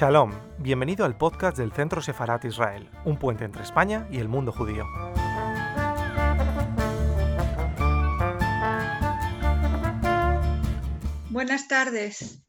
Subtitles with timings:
[0.00, 4.52] Shalom, bienvenido al podcast del Centro Sefarat Israel, un puente entre España y el mundo
[4.52, 4.84] judío.
[11.30, 12.44] Buenas tardes.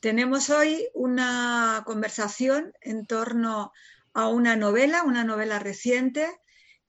[0.00, 3.70] Tenemos hoy una conversación en torno
[4.12, 6.26] a una novela, una novela reciente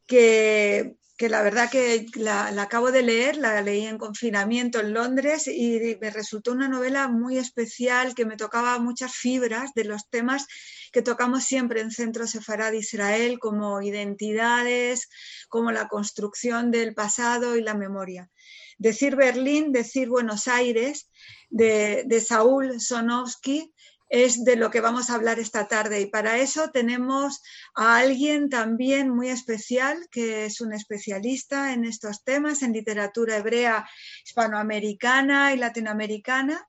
[0.07, 5.47] que que la verdad que la, acabo de leer, la leí en confinamiento en Londres
[5.47, 10.45] y me resultó una novela muy especial que me tocaba muchas fibras de los temas
[10.91, 15.09] que tocamos siempre en Centro Sefarad Israel, como identidades,
[15.47, 18.29] como la construcción del pasado y la memoria.
[18.77, 21.09] Decir Berlín, decir Buenos Aires,
[21.49, 23.73] de, de Saúl Sonowski,
[24.09, 26.01] es de lo que vamos a hablar esta tarde.
[26.01, 27.41] Y para eso tenemos
[27.73, 33.87] a alguien también muy especial, que es un especialista en estos temas, en literatura hebrea
[34.25, 36.67] hispanoamericana y latinoamericana,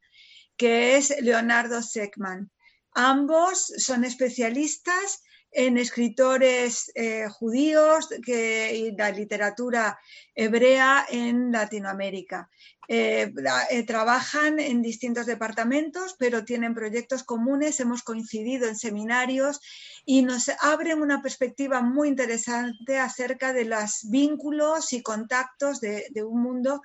[0.56, 2.51] que es Leonardo Seckman.
[2.93, 5.23] Ambos son especialistas
[5.57, 9.99] en escritores eh, judíos y la literatura
[10.35, 12.51] hebrea en Latinoamérica.
[12.89, 13.33] Eh,
[13.71, 19.61] eh, trabajan en distintos departamentos, pero tienen proyectos comunes, hemos coincidido en seminarios
[20.05, 26.43] y nos abren una perspectiva muy interesante acerca de los vínculos y contactos de, un
[26.43, 26.83] mundo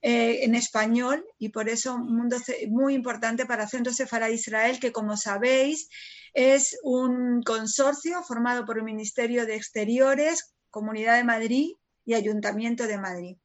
[0.00, 2.36] en español y por eso un mundo
[2.68, 5.88] muy importante para Centro Sefara Israel, que como sabéis
[6.36, 11.70] es un consorcio formado por el Ministerio de Exteriores, Comunidad de Madrid
[12.04, 13.36] y Ayuntamiento de Madrid.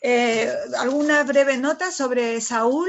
[0.00, 2.88] Eh, alguna breve nota sobre Saúl,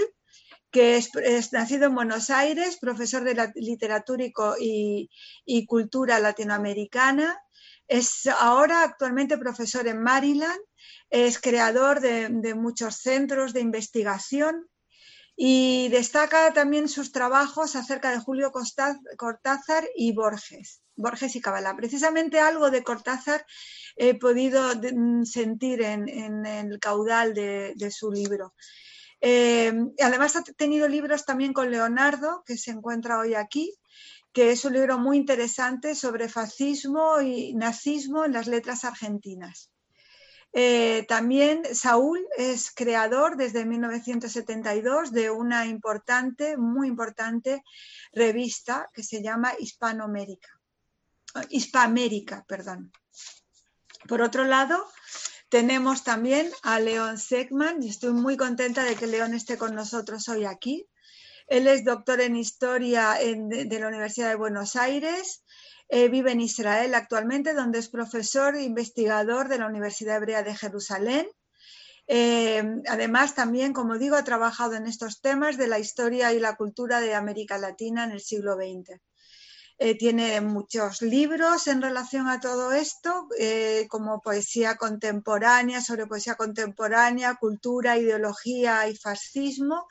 [0.71, 4.23] que es, nacido en Buenos Aires, profesor de literatura
[4.57, 7.37] y, cultura latinoamericana.
[7.89, 10.61] Es ahora actualmente profesor en Maryland.
[11.09, 14.69] Es creador de muchos centros de investigación
[15.35, 18.51] y destaca también sus trabajos acerca de Julio
[19.17, 21.75] Cortázar y Borges, Borges y Cabala.
[21.75, 23.45] Precisamente algo de Cortázar
[23.97, 28.53] he podido mm, sentir en, el caudal de, su libro.
[29.19, 33.73] Eh, además ha tenido libros también con Leonardo, que se encuentra hoy aquí,
[34.31, 39.71] que es un libro muy interesante sobre fascismo y nazismo en las letras argentinas.
[40.57, 47.61] Eh, también Saúl es creador desde 1972 de una importante, muy importante
[48.13, 50.47] revista que se llama Hispanoamérica.
[51.49, 52.93] Hispamérica, perdón.
[54.07, 54.87] Por otro lado,
[55.49, 60.29] tenemos también a León Segman y estoy muy contenta de que León esté con nosotros
[60.29, 60.87] hoy aquí.
[61.47, 65.43] Él es doctor en historia de la Universidad de Buenos Aires,
[65.87, 70.55] eh, vive en Israel actualmente, donde es profesor e investigador de la Universidad Hebrea de
[70.55, 71.27] Jerusalén.
[72.07, 76.55] Eh, además, también, como digo, ha trabajado en estos temas de la historia y la
[76.55, 78.99] cultura de América Latina en el siglo XX.
[79.77, 83.27] Eh, tiene muchos libros en relación a todo esto,
[83.89, 89.85] como poesía contemporánea, sobre poesía contemporánea, cultura, ideología y fascismo.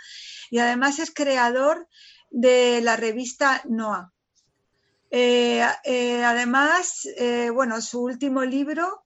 [0.51, 1.87] Y además es creador
[2.31, 4.14] de la revista NOA,
[5.11, 9.05] eh, eh, además, eh, bueno, su último libro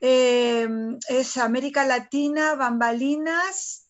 [0.00, 3.88] es América Latina, Bambalinas.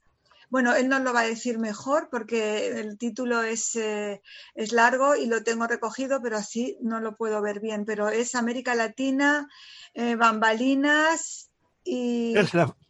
[0.48, 5.26] Bueno, él nos lo va a decir mejor porque el título es, es largo y
[5.26, 7.84] lo tengo recogido, pero así no lo puedo ver bien.
[7.84, 9.48] Pero es América Latina,
[10.16, 11.50] Bambalinas
[11.82, 12.34] y...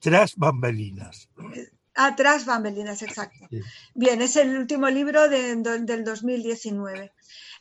[0.00, 1.30] Tras bambalinas.
[1.94, 3.46] Atrás bambalinas, exacto.
[3.94, 5.62] Bien, es el último libro del
[6.04, 7.12] 2019.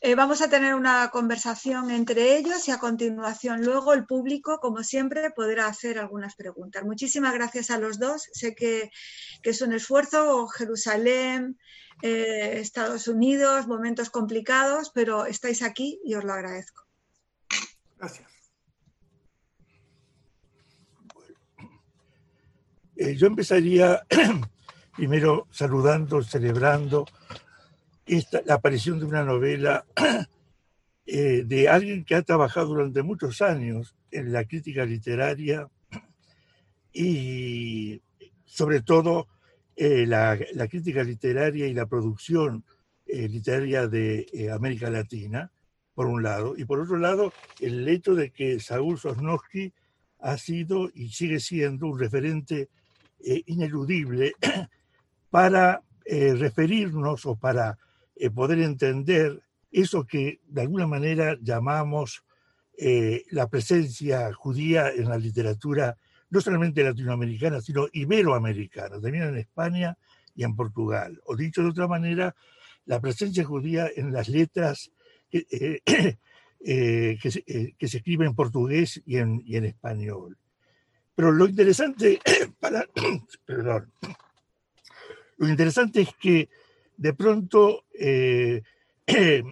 [0.06, 4.84] Eh, vamos a tener una conversación entre ellos y a continuación luego el público, como
[4.84, 6.84] siempre, podrá hacer algunas preguntas.
[6.84, 8.28] Muchísimas gracias a los dos.
[8.34, 8.92] Sé que,
[9.44, 11.58] es un esfuerzo, Jerusalén,
[12.02, 16.84] eh, Estados Unidos, momentos complicados, pero estáis aquí y os lo agradezco.
[17.98, 18.33] Gracias.
[22.96, 24.06] Eh, yo empezaría
[24.96, 27.06] primero saludando, celebrando
[28.06, 29.86] esta, la aparición de una novela
[31.06, 35.68] eh, de alguien que ha trabajado durante muchos años en la crítica literaria
[36.94, 38.02] y
[38.46, 39.28] sobre todo
[39.76, 40.38] eh, la,
[40.70, 42.64] crítica literaria y la producción
[43.06, 45.52] literaria de América Latina,
[45.94, 49.72] por un lado, y por otro lado, el hecho de que Saúl Sosnowski
[50.20, 52.70] ha sido y sigue siendo un referente
[53.46, 54.34] ineludible
[55.30, 57.78] para referirnos o para
[58.16, 59.42] eh, poder entender
[59.72, 62.24] eso que de alguna manera llamamos
[62.78, 65.98] eh, la presencia judía en la literatura,
[66.30, 69.98] no solamente latinoamericana, sino iberoamericana, también en España
[70.36, 71.20] y en Portugal.
[71.26, 72.36] O dicho de otra manera,
[72.86, 74.92] la presencia judía en las letras
[75.30, 75.82] que,
[77.30, 80.38] se, que, escriben en portugués y en español.
[81.16, 82.20] Pero lo interesante,
[82.60, 82.88] para,
[85.38, 86.50] lo interesante es que
[86.98, 88.62] de pronto eh,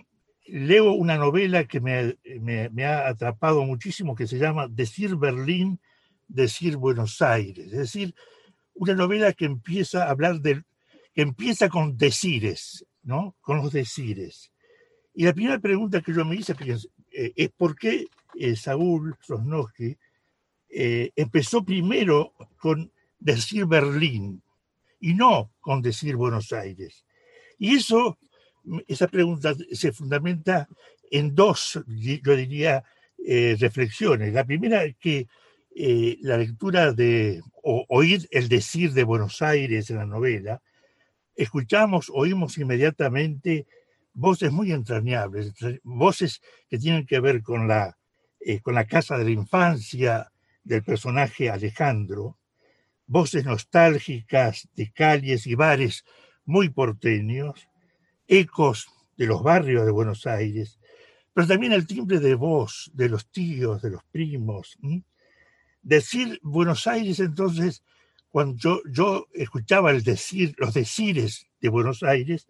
[0.45, 5.79] leo una novela que me, me, ha atrapado muchísimo que se llama Decir Berlín,
[6.27, 7.67] Decir Buenos Aires.
[7.67, 8.15] Es decir,
[8.73, 10.65] una novela que empieza a hablar del,
[11.13, 13.35] que empieza con decires, ¿no?
[13.41, 14.51] Con los decires.
[15.13, 16.55] Y la primera pregunta que yo me hice
[17.11, 19.97] eh, es por qué eh, Saúl Sosnowski
[20.73, 24.41] empezó primero con decir Berlín
[24.99, 27.05] y no con decir Buenos Aires.
[27.57, 28.17] Y eso,
[28.87, 30.67] esa pregunta se fundamenta
[31.11, 32.83] en dos, yo diría,
[33.23, 34.33] eh, reflexiones.
[34.33, 35.27] La primera es que
[35.75, 40.61] eh, la lectura de, o oír el decir de Buenos Aires en la novela,
[41.35, 43.67] escuchamos, oímos inmediatamente
[44.13, 45.53] voces muy entrañables,
[45.83, 47.97] voces que tienen que ver con la,
[48.39, 50.30] eh, con la casa de la infancia
[50.63, 52.37] del personaje Alejandro,
[53.07, 56.05] voces nostálgicas de calles y bares
[56.45, 57.67] muy porteños,
[58.27, 58.87] ecos
[59.17, 60.79] de los barrios de Buenos Aires,
[61.33, 64.77] pero también el timbre de voz de los tíos, de los primos.
[65.81, 67.83] Decir Buenos Aires, entonces,
[68.29, 72.47] cuando yo, escuchaba el decir, los decires de Buenos Aires,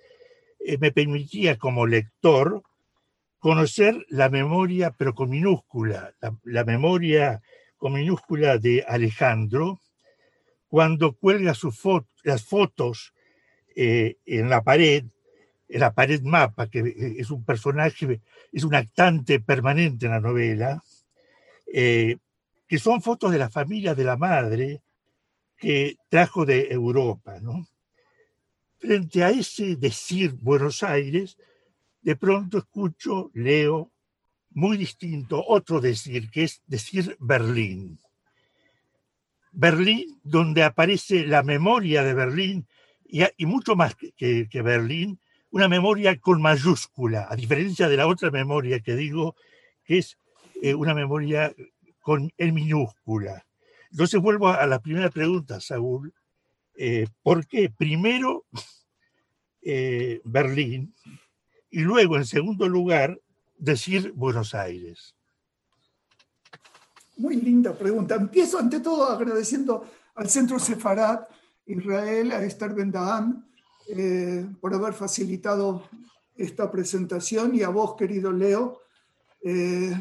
[0.59, 2.63] eh, me permitía como lector
[3.39, 6.13] conocer la memoria, pero con minúscula,
[6.43, 7.41] la memoria
[7.81, 9.81] con minúscula de Alejandro,
[10.67, 11.55] cuando cuelga
[12.23, 13.11] las fotos
[13.75, 15.05] eh, en la pared,
[15.67, 20.19] en la pared mapa, que eh, es un personaje, es un actante permanente en la
[20.19, 20.83] novela,
[21.73, 22.17] eh,
[22.67, 24.83] que son fotos de la familia de la madre
[25.57, 27.39] que trajo de Europa.
[28.77, 31.35] Frente a ese decir Buenos Aires,
[32.03, 33.90] de pronto escucho, leo,
[34.53, 37.99] muy distinto, otro decir, que es decir Berlín.
[39.51, 42.67] Berlín, donde aparece la memoria de Berlín
[43.05, 45.19] y, mucho más que, Berlín,
[45.49, 49.35] una memoria con mayúscula, a diferencia de la otra memoria que digo,
[49.83, 50.17] que es
[50.61, 51.53] eh, una memoria
[51.99, 53.45] con en minúscula.
[53.91, 56.13] Entonces vuelvo a, la primera pregunta, Saúl.
[56.77, 58.45] Eh, ¿Por qué primero
[59.61, 60.95] eh, Berlín
[61.69, 63.19] y luego, en segundo lugar,
[63.61, 65.15] decir Buenos Aires?
[67.17, 68.15] Muy linda pregunta.
[68.15, 69.85] Empiezo ante todo agradeciendo
[70.15, 71.29] al Centro Sefarat
[71.67, 72.91] Israel, a Esther Ben
[73.87, 75.83] eh, por haber facilitado
[76.35, 78.81] esta presentación y a vos, querido Leo,
[79.43, 79.93] eh,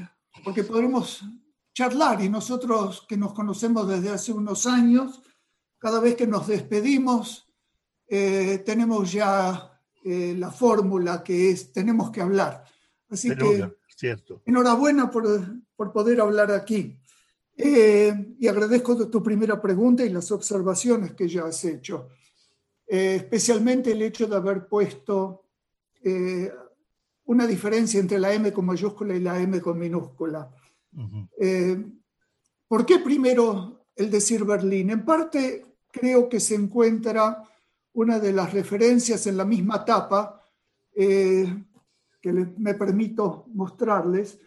[0.42, 1.22] porque podremos
[1.74, 5.22] charlar y nosotros que nos conocemos desde hace unos años,
[5.78, 7.46] cada vez que nos despedimos,
[8.08, 9.66] eh, tenemos ya
[10.02, 12.64] la fórmula que es, tenemos que hablar.
[13.10, 14.40] Así que, cierto.
[14.46, 15.26] enhorabuena por,
[15.76, 16.96] por poder hablar aquí.
[17.62, 22.08] Eh, y agradezco tu primera pregunta y las observaciones que ya has hecho,
[22.86, 25.44] eh, especialmente el hecho de haber puesto
[26.02, 26.50] eh,
[27.24, 30.50] una diferencia entre la M con mayúscula y la M con minúscula.
[32.66, 34.90] ¿Por qué primero el decir Berlín?
[34.90, 37.44] En parte creo que se encuentra
[37.92, 40.40] una de las referencias en la misma tapa
[42.20, 44.38] que me permito mostrarles,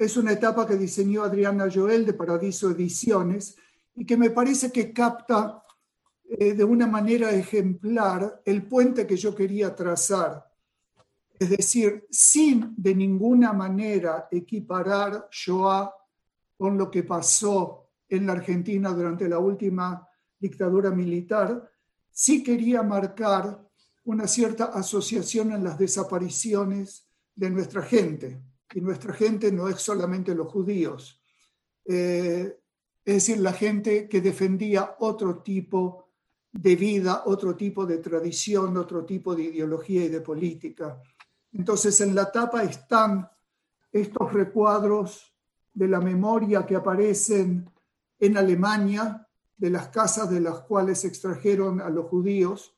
[0.00, 3.54] es una etapa que diseñó Adriana Joel de Paradiso Ediciones
[3.94, 5.62] y que me parece que capta
[6.24, 10.48] eh, de una manera ejemplar el puente que yo quería trazar.
[11.38, 15.92] Es decir, sin de ninguna manera equiparar Shoah
[16.56, 21.70] con lo que pasó en la Argentina durante la última dictadura militar,
[22.10, 23.68] sí quería marcar
[24.04, 28.42] una cierta asociación en las desapariciones de nuestra gente
[28.74, 31.20] y nuestra gente no es solamente los judíos,
[31.84, 32.56] eh,
[33.04, 36.10] es decir, la gente que defendía otro tipo
[36.52, 41.00] de vida, otro tipo de tradición, otro tipo de ideología y de política.
[41.52, 43.28] Entonces en la tapa están
[43.92, 45.34] estos recuadros
[45.72, 47.70] de la memoria que aparecen
[48.18, 49.26] en Alemania,
[49.56, 52.74] de las casas de las cuales extrajeron a los judíos,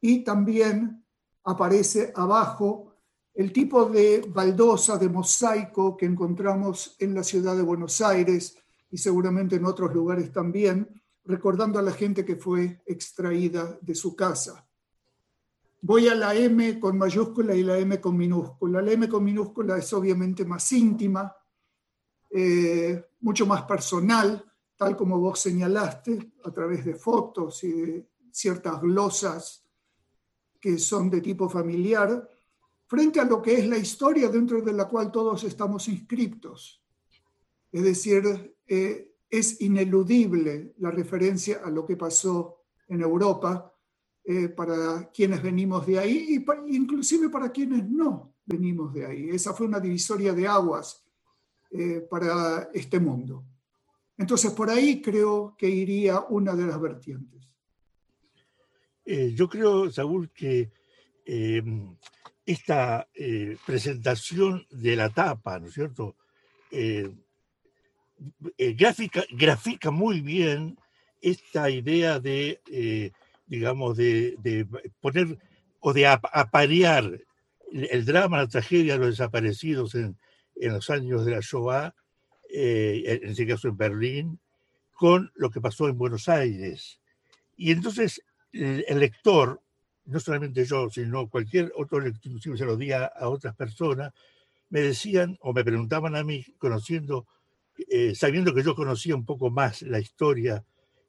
[0.00, 1.04] y también
[1.44, 2.94] aparece abajo
[3.34, 8.56] el tipo de baldosa, de mosaico que encontramos en la ciudad de Buenos Aires
[8.90, 14.16] y seguramente en otros lugares también, recordando a la gente que fue extraída de su
[14.16, 14.66] casa.
[15.82, 18.82] Voy a la M con mayúscula y la M con minúscula.
[18.82, 21.34] La M con minúscula es obviamente más íntima,
[22.30, 24.44] eh, mucho más personal,
[24.76, 29.64] tal como vos señalaste, a través de fotos y de ciertas glosas
[30.60, 32.28] que son de tipo familiar,
[32.86, 36.82] frente a lo que es la historia dentro de la cual todos estamos inscriptos.
[37.72, 43.72] Es decir, eh, es ineludible la referencia a lo que pasó en Europa
[44.24, 49.30] eh, para quienes venimos de ahí y inclusive para quienes no venimos de ahí.
[49.30, 51.04] Esa fue una divisoria de aguas
[51.70, 53.44] eh, para este mundo.
[54.18, 57.49] Entonces, por ahí creo que iría una de las vertientes.
[59.34, 60.70] Yo creo, Saúl, que
[62.50, 66.16] esta eh, presentación de la tapa, ¿no es cierto?
[66.72, 67.08] Eh,
[68.58, 70.76] eh, gráfica, grafica muy bien
[71.22, 72.60] esta idea de,
[73.46, 74.66] digamos, de,
[75.00, 75.38] poner
[75.78, 77.20] o de aparear
[77.70, 80.16] el, drama, la tragedia de los desaparecidos en,
[80.56, 81.94] en los años de la Shoah,
[82.48, 84.40] en este caso en Berlín,
[84.92, 87.00] con lo que pasó en Buenos Aires.
[87.56, 89.60] Y entonces el lector
[90.10, 94.12] no solamente yo, sino cualquier otro inclusive se lo di a, otras personas,
[94.68, 96.44] me decían o me preguntaban a mí,
[97.88, 100.64] eh, sabiendo que yo conocía un poco más la historia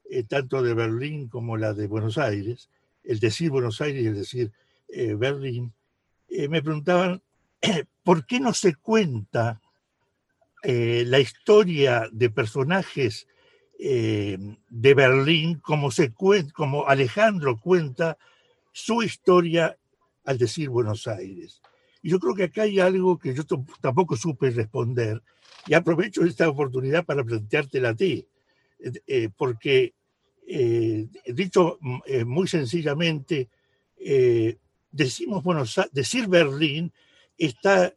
[0.08, 2.70] eh, tanto de Berlín como la de Buenos Aires,
[3.02, 4.52] el decir Buenos Aires y el decir
[4.88, 5.72] eh, Berlín,
[6.48, 7.22] me preguntaban,
[8.02, 9.60] ¿por qué no se cuenta
[10.64, 13.26] la historia de personajes
[13.84, 16.12] de Berlín como, se
[16.52, 18.16] como Alejandro cuenta
[18.72, 19.76] su historia
[20.24, 21.60] al decir Buenos Aires.
[22.02, 23.42] Y yo creo que acá hay algo que yo
[23.80, 25.22] tampoco supe responder
[25.66, 28.26] y aprovecho esta oportunidad para planteártela a ti,
[29.06, 29.94] eh, porque,
[30.48, 33.48] eh, dicho eh, muy sencillamente,
[34.90, 36.92] decimos Buenos decir Berlín
[37.38, 37.94] está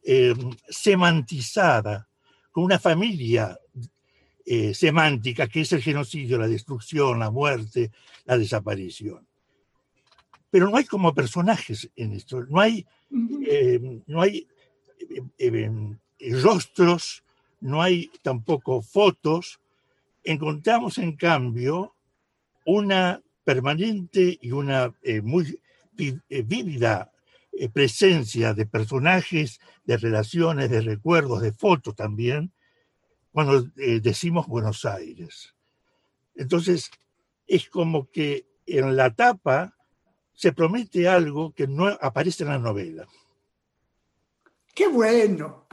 [0.68, 2.08] semantizada
[2.52, 3.58] con una familia
[4.74, 7.90] semántica que es el genocidio, la destrucción, la muerte,
[8.24, 9.26] la desaparición
[10.56, 12.86] pero no hay como personajes en esto, no hay,
[13.46, 14.48] eh, no hay
[15.38, 15.70] eh,
[16.18, 17.24] eh, rostros,
[17.60, 19.60] no hay tampoco fotos.
[20.24, 21.94] Encontramos en cambio
[22.64, 25.60] una permanente y una muy
[26.28, 27.12] vívida
[27.74, 32.50] presencia de personajes, de relaciones, de recuerdos, de fotos también,
[33.36, 35.54] cuando decimos Buenos Aires.
[36.36, 36.90] Entonces,
[37.46, 39.76] es como que en la tapa
[40.32, 43.06] se promete algo que no aparece en la novela.
[44.74, 45.66] ¡Qué bueno!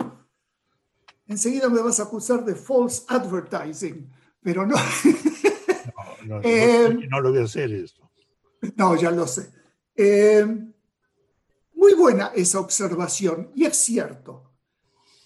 [1.26, 4.76] Enseguida me vas a acusar de false advertising, pero no.
[6.26, 8.12] no, no, eh, lo voy a hacer eso.
[8.76, 9.54] No, ya lo sé.
[9.96, 10.46] Eh,
[11.76, 14.52] muy buena esa observación, y es cierto.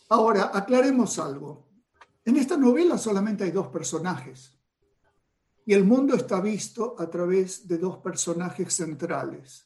[0.10, 1.67] Ahora, aclaremos algo.
[2.28, 4.52] En esta novela solamente hay dos personajes.
[5.66, 9.66] Y el mundo está visto a través de dos personajes centrales.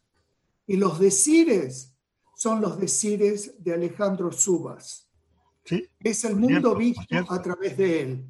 [0.67, 1.95] Y los decires
[2.35, 5.09] son los decires de Alejandro Subas.
[5.99, 8.25] Es el mundo visto a través de él.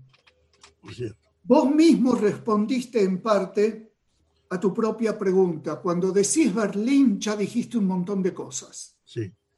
[1.43, 3.91] Vos mismo respondiste en parte
[4.49, 5.75] a tu propia pregunta.
[5.81, 8.97] Cuando decís Berlín ya dijiste un montón de cosas.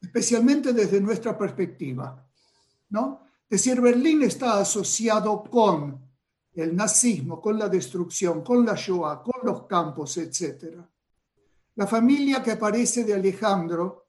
[0.00, 2.28] Especialmente desde nuestra perspectiva.
[2.90, 3.24] ¿no?
[3.54, 5.96] Decir Berlín está asociado con
[6.54, 10.74] el nazismo, con la destrucción, con la Shoah, con los campos, etc.
[11.76, 14.08] La familia que aparece de Alejandro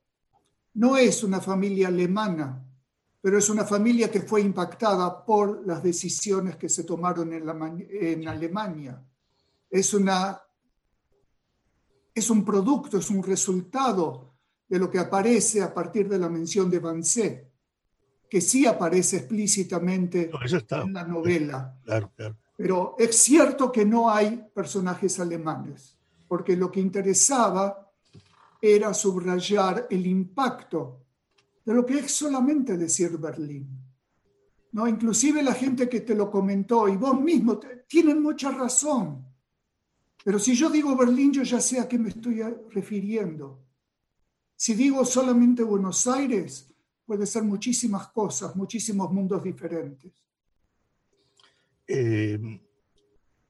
[0.74, 2.60] no es una familia alemana,
[3.22, 9.00] pero es una familia que fue impactada por las decisiones que se tomaron en, Alemania.
[9.70, 10.42] Es, una,
[12.16, 14.34] es un producto, es un resultado
[14.68, 17.55] de lo que aparece a partir de la mención de Banzé
[18.30, 20.30] que sí aparece explícitamente
[20.72, 21.78] en la novela.
[22.58, 27.92] Pero es cierto que no hay personajes alemanes, porque lo que interesaba
[28.62, 31.02] era subrayar el impacto
[31.64, 33.68] de lo que es solamente decir Berlín.
[34.72, 34.88] ¿No?
[34.88, 39.26] Inclusive la gente que te lo comentó y vos mismo tienen mucha razón.
[40.24, 42.42] Pero si yo digo Berlín, yo ya sé a qué me estoy
[42.72, 43.62] refiriendo.
[44.56, 46.74] Si digo solamente Buenos Aires,
[47.06, 50.12] puede ser muchísimas cosas, muchísimos mundos diferentes.
[51.88, 52.40] Eh,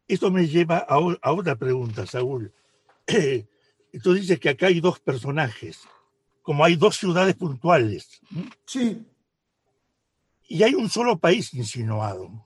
[0.08, 2.54] esto me lleva a, otra pregunta, Saúl.
[4.04, 5.80] tú dices que acá hay dos personajes,
[6.42, 8.22] como hay dos ciudades puntuales.
[8.66, 9.06] Sí.
[10.48, 12.46] Y hay un solo país insinuado.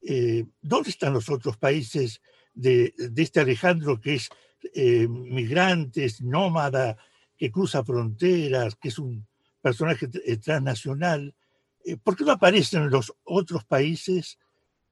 [0.00, 2.20] Eh, ¿Dónde están los otros países
[2.54, 4.30] de, este Alejandro que es
[4.74, 6.96] eh, migrante, es nómada,
[7.36, 9.26] que cruza fronteras, que es un
[9.62, 11.34] personaje eh, transnacional,
[11.84, 14.38] eh, ¿por qué no aparecen los otros países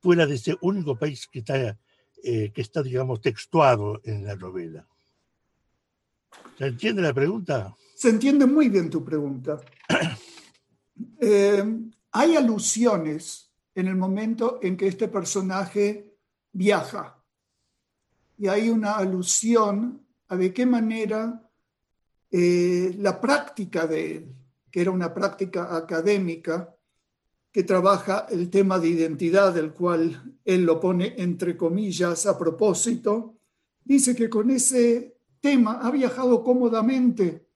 [0.00, 1.78] fuera de ese único país que está,
[2.22, 4.86] eh, que está digamos, textuado en la novela?
[6.56, 7.74] ¿Se entiende la pregunta?
[7.96, 9.60] Se entiende muy bien tu pregunta.
[11.18, 11.64] Eh,
[12.12, 16.14] hay alusiones en el momento en que este personaje
[16.52, 17.24] viaja.
[18.36, 21.50] Y hay una alusión a de qué manera
[22.30, 24.34] eh, la práctica de él,
[24.70, 26.74] que era una práctica académica,
[27.52, 33.34] que trabaja el tema de identidad, del cual él lo pone entre comillas a propósito,
[33.84, 37.46] dice que con ese tema ha viajado cómodamente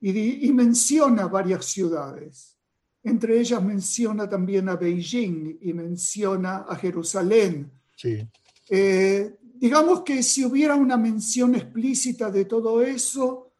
[0.00, 2.58] y, menciona varias ciudades.
[3.02, 7.70] Entre ellas menciona también a Beijing y menciona a Jerusalén.
[7.96, 8.28] Sí.
[8.68, 13.52] Eh, digamos que si hubiera una mención explícita de todo eso,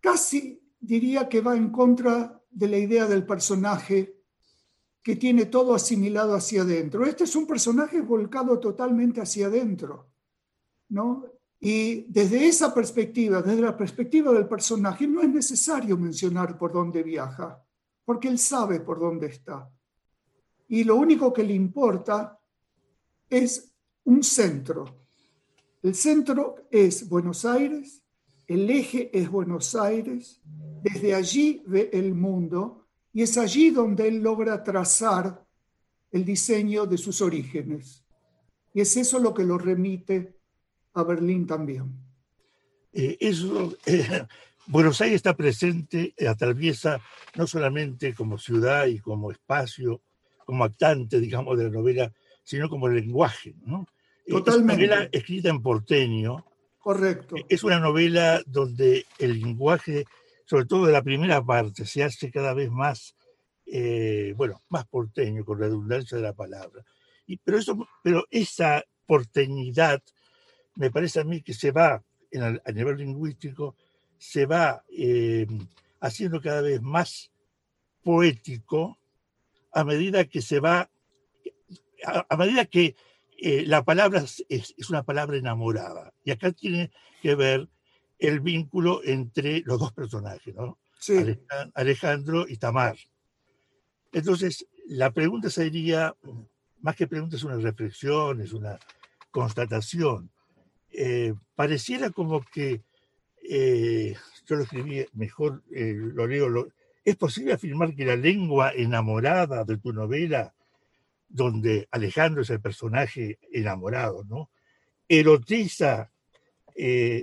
[0.00, 4.20] casi diría que va en contra de la idea del personaje
[5.02, 7.04] que tiene todo asimilado hacia adentro.
[7.04, 10.10] Este es un personaje volcado totalmente hacia adentro,
[10.88, 11.26] ¿no?
[11.60, 17.02] Y desde esa perspectiva, desde la perspectiva del personaje, no es necesario mencionar por dónde
[17.02, 17.62] viaja,
[18.04, 19.70] porque él sabe por dónde está.
[20.68, 22.38] Y lo único que le importa
[23.28, 23.74] es
[24.04, 25.06] un centro.
[25.82, 28.03] El centro es Buenos Aires,
[28.46, 30.40] el eje es Buenos Aires,
[30.82, 35.44] desde allí ve el mundo y es allí donde él logra trazar
[36.10, 38.04] el diseño de sus orígenes.
[38.74, 40.34] Y es eso lo que lo remite
[40.94, 41.92] a Berlín también.
[42.92, 44.24] Eh, eso, eh,
[44.66, 47.00] Buenos Aires está presente, eh, atraviesa
[47.36, 50.00] no solamente como ciudad y como espacio,
[50.44, 53.54] como actante, digamos, de la novela, sino como lenguaje.
[53.64, 53.86] ¿no?
[54.26, 54.84] Totalmente.
[54.84, 56.44] Es una novela escrita en porteño.
[56.84, 57.34] Correcto.
[57.48, 60.04] Es una novela donde el lenguaje,
[60.44, 63.16] sobre todo de la primera parte, se hace cada vez más,
[64.36, 66.84] bueno, más porteño, con redundancia de la palabra.
[67.26, 70.02] Y, pero, eso, pero esa porteñidad
[70.76, 72.02] me parece a mí que se va,
[72.64, 73.76] a nivel lingüístico,
[74.18, 75.46] se va eh,
[76.00, 77.30] haciendo cada vez más
[78.02, 78.98] poético
[79.72, 80.90] a medida que se va,
[82.04, 82.96] a, medida que
[83.46, 86.14] eh, la palabra es, una palabra enamorada.
[86.24, 87.68] Y acá tiene que ver
[88.18, 90.78] el vínculo entre los dos personajes, ¿no?
[91.74, 92.96] Alejandro y Tamar.
[94.12, 96.16] Entonces, la pregunta sería,
[96.80, 98.78] más que pregunta, es una reflexión, es una
[99.30, 100.30] constatación.
[100.90, 102.80] Eh, pareciera como que,
[103.46, 106.68] eh, yo lo escribí mejor, lo leo,
[107.04, 110.54] es posible afirmar que la lengua enamorada de tu novela,
[111.34, 114.50] donde Alejandro es el personaje enamorado, ¿no?
[115.08, 116.10] erotiza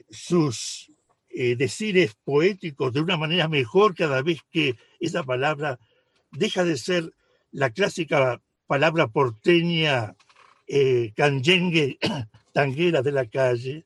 [0.09, 0.91] sus
[1.29, 5.79] decires poéticos de una manera mejor cada vez que esa palabra
[6.31, 7.11] deja de ser
[7.51, 10.15] la clásica palabra porteña
[10.67, 11.97] eh, canyengue
[12.53, 13.85] tanguera de la calle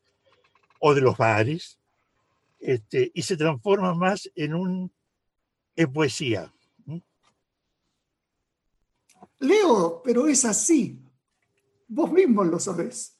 [0.78, 1.80] o de los bares,
[2.60, 4.92] este, y se transforma más en, un,
[5.74, 6.54] en poesía.
[9.40, 11.00] Leo, pero es así.
[11.88, 13.16] Vos mismo lo sabés.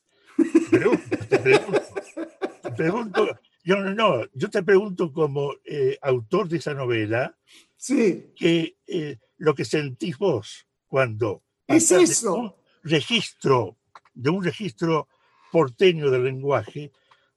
[2.62, 7.36] te pregunto, yo, no, yo te pregunto como eh, autor de esa novela,
[7.76, 8.32] sí.
[8.36, 11.42] que, eh, lo que sentís vos cuando...
[11.66, 12.34] Es eso.
[12.34, 13.76] Un registro,
[14.14, 15.08] de un registro
[15.50, 16.92] porteño del lenguaje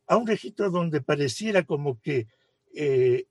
[0.08, 2.28] a un registro donde pareciera como que,
[2.74, 3.28] eh,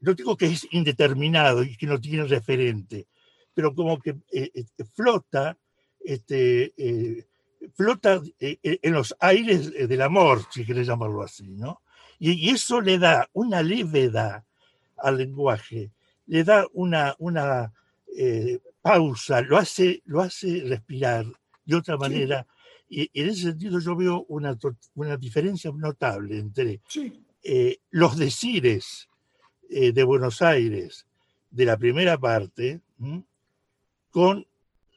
[0.00, 3.08] no digo que es indeterminado y que no tiene referente,
[3.54, 5.56] pero como que eh, flota,
[6.00, 7.26] este,
[7.74, 11.82] flota en los aires del amor, si querés llamarlo así, ¿no?
[12.18, 14.44] Y, eso le da una levedad
[14.96, 15.90] al lenguaje,
[16.26, 17.72] le da una, una
[18.82, 21.26] pausa, lo hace, lo hace respirar
[21.64, 22.46] de otra manera.
[22.88, 24.58] Y en ese sentido yo veo una,
[24.94, 26.80] una diferencia notable entre
[27.42, 29.08] eh, los decires
[29.68, 31.06] eh, de Buenos Aires
[31.50, 32.80] de la primera parte
[34.10, 34.46] con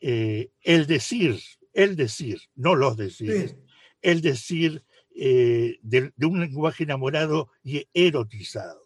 [0.01, 1.39] eh, el decir,
[1.73, 3.55] el decir, no los decires,
[4.01, 4.83] el decir
[5.15, 5.79] de,
[6.15, 8.81] de, un lenguaje enamorado y erotizado.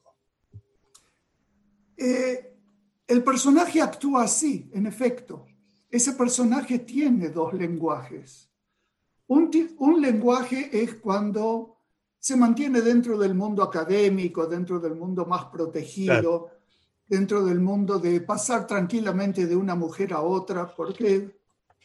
[1.97, 5.47] el personaje actúa así, en efecto.
[5.89, 8.47] Ese personaje tiene dos lenguajes
[9.27, 11.77] un, lenguaje es cuando
[12.17, 16.49] se mantiene dentro del mundo académico, dentro del mundo más protegido,
[17.07, 21.39] dentro del mundo de pasar tranquilamente de una mujer a otra, porque,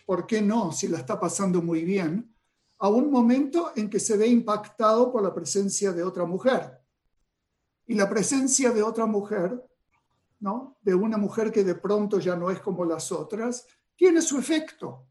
[0.05, 0.73] ¿por qué no?
[0.73, 2.35] Si la está pasando muy bien,
[2.79, 6.81] a un momento en que se ve impactado por la presencia de otra mujer.
[7.87, 9.65] Y la presencia de otra mujer,
[10.41, 10.77] ¿no?
[10.83, 15.07] De una mujer que de pronto ya no es como las otras, tiene su efecto.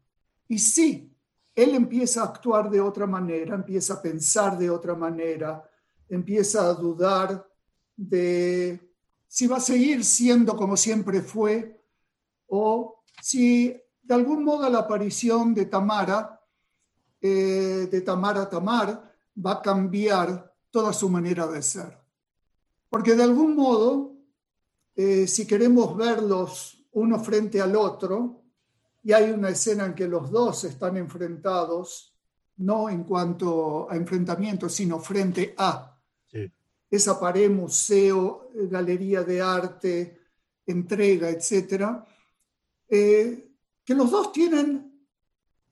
[0.48, 1.16] Y sí,
[1.54, 5.66] él empieza a actuar de otra manera, empieza a pensar de otra manera,
[6.08, 7.48] empieza a dudar
[7.96, 8.91] de
[9.32, 11.82] si va a seguir siendo como siempre fue
[12.48, 16.38] o si de algún modo la aparición de Tamara,
[17.18, 21.98] eh, de Tamara Tamar, va a cambiar toda su manera de ser.
[22.90, 24.18] Porque de algún modo,
[24.94, 28.42] eh, si queremos verlos uno frente al otro,
[29.02, 32.14] y hay una escena en que los dos están enfrentados,
[32.58, 35.98] no en cuanto a enfrentamiento, sino frente a
[36.92, 40.20] esa pared, museo, galería de arte,
[40.66, 42.04] entrega, etcétera,
[42.86, 43.50] eh,
[43.82, 44.92] que los dos tienen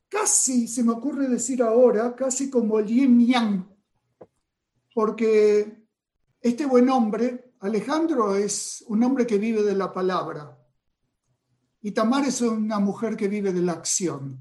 [0.08, 3.68] casi, se me ocurre decir ahora, casi como el yin yang,
[4.94, 5.86] porque
[6.40, 10.56] este buen hombre, Alejandro, es un hombre que vive de la palabra
[11.82, 14.38] y Tamar es una mujer que vive de la acción.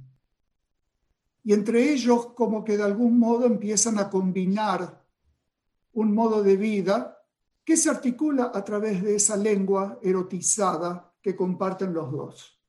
[1.44, 4.99] Y entre ellos como que de algún modo empiezan a combinar
[5.94, 7.18] un modo de vida
[7.64, 12.60] que se articula a través de esa lengua erotizada que comparten los dos.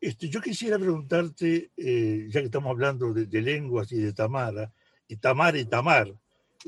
[0.00, 4.72] Este, yo quisiera preguntarte, eh, ya que estamos hablando de, lenguas y de Tamara,
[5.08, 6.14] y Tamar y Tamar.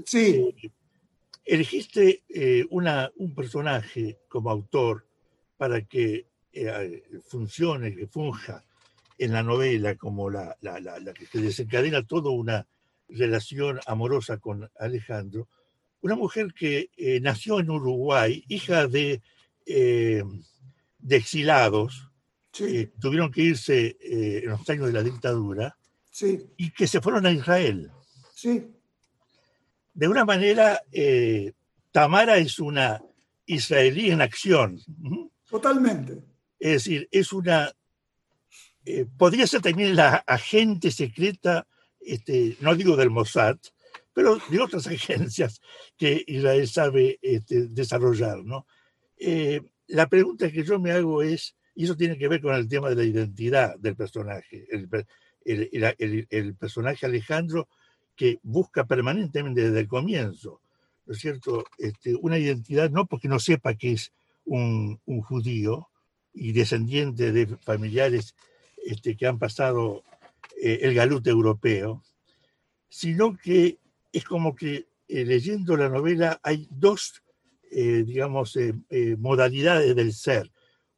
[0.05, 0.53] Sí.
[0.62, 0.71] Eh,
[1.45, 5.07] elegiste eh, una, un personaje como autor
[5.57, 6.27] para que
[7.29, 8.65] funcione, que funja
[9.19, 12.67] en la novela como la, la, la, la que desencadena toda una
[13.09, 15.49] relación amorosa con Alejandro,
[16.01, 16.90] una mujer que
[17.23, 19.21] nació en Uruguay, hija de,
[19.66, 22.03] de exilados,
[22.53, 22.90] Sí.
[23.01, 25.77] tuvieron que irse eh, en los años de la dictadura
[26.11, 27.90] Sí, y que se fueron a Israel.
[28.35, 28.66] sí,
[29.92, 31.53] De una manera, eh,
[31.92, 33.03] Tamara es una
[33.45, 34.81] israelí en acción.
[35.51, 36.23] totalmente.
[36.59, 37.71] Es decir, es una...
[38.87, 41.66] eh, podría ser también la agente secreta,
[42.07, 43.59] este, no digo del Mossad,
[44.14, 45.61] pero de otras agencias
[45.97, 48.45] que Israel sabe este, desarrollar.
[48.45, 48.66] ¿no?
[49.19, 52.69] Eh, la pregunta que yo me hago es, y eso tiene que ver con el
[52.69, 57.69] tema de la identidad del personaje, el, el personaje Alejandro
[58.16, 60.61] que busca permanentemente desde el comienzo,
[61.05, 61.64] ¿no es cierto?
[61.79, 64.12] Este, una identidad no porque no sepa que es
[64.45, 65.88] un, un judío
[66.33, 68.35] y descendiente de familiares
[68.85, 70.03] este, que han pasado
[70.67, 72.03] eh, el galut europeo,
[72.89, 73.79] sino que
[74.13, 77.23] es como que eh, leyendo la novela hay dos,
[77.71, 80.51] eh, digamos, eh, eh, modalidades del ser.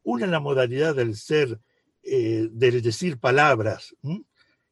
[0.03, 1.59] Una la modalidad del ser,
[2.03, 3.95] eh, del decir palabras,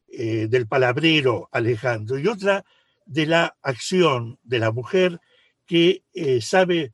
[0.09, 2.63] del palabrero Alejandro, y otra
[3.05, 5.19] de la acción de la mujer
[5.65, 6.01] que
[6.41, 6.93] sabe,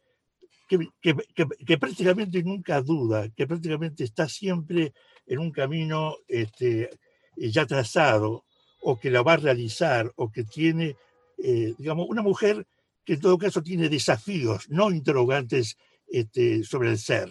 [0.68, 4.94] que, que- que- que prácticamente nunca duda, que prácticamente está siempre
[5.28, 6.90] en un camino este,
[7.38, 8.46] ya trazado,
[8.82, 10.96] o que la va a realizar, o que tiene,
[11.38, 12.68] eh, digamos, una mujer
[13.06, 17.30] que en todo caso tiene desafíos, no interrogantes este, sobre el ser,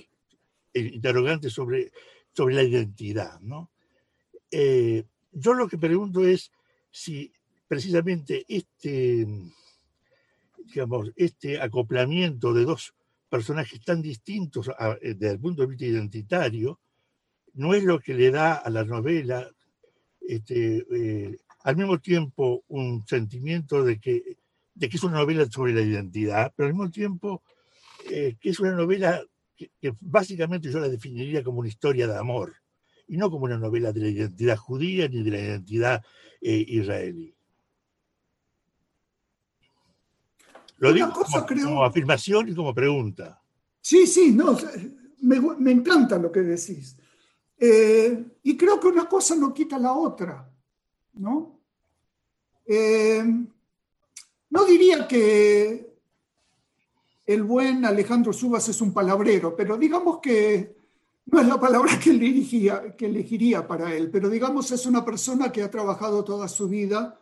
[0.74, 1.92] eh, interrogantes sobre,
[2.34, 3.70] sobre la identidad, ¿no?
[4.50, 6.50] Eh, yo lo que pregunto es
[6.90, 7.32] si
[7.68, 9.26] precisamente este,
[10.66, 12.94] digamos, este acoplamiento de dos
[13.28, 16.80] personajes tan distintos a- eh, desde el punto de vista identitario
[17.54, 19.50] no es lo que le da a la novela
[20.28, 24.36] este, eh, al mismo tiempo un sentimiento de que,
[24.74, 27.42] de que es una novela sobre la identidad, pero al mismo tiempo
[28.10, 29.22] eh, que es una novela
[29.56, 32.54] que, que básicamente yo la definiría como una historia de amor
[33.08, 36.02] y no como una novela de la identidad judía ni de la identidad
[36.40, 37.34] eh, israelí.
[40.78, 43.40] Lo Una digo cosa como, creo- como afirmación y como pregunta.
[43.80, 44.56] Sí, sí, no,
[45.20, 46.96] me, me encanta lo que decís.
[47.64, 50.50] Eh, y creo que una cosa no quita la otra,
[51.12, 51.60] ¿no?
[52.66, 53.22] Eh,
[54.50, 55.94] no diría que
[57.24, 60.74] el buen Alejandro Subas es un palabrero, pero digamos que
[61.26, 65.52] no es la palabra que elegiría, que elegiría para él, pero digamos es una persona
[65.52, 67.16] que ha trabajado toda su vida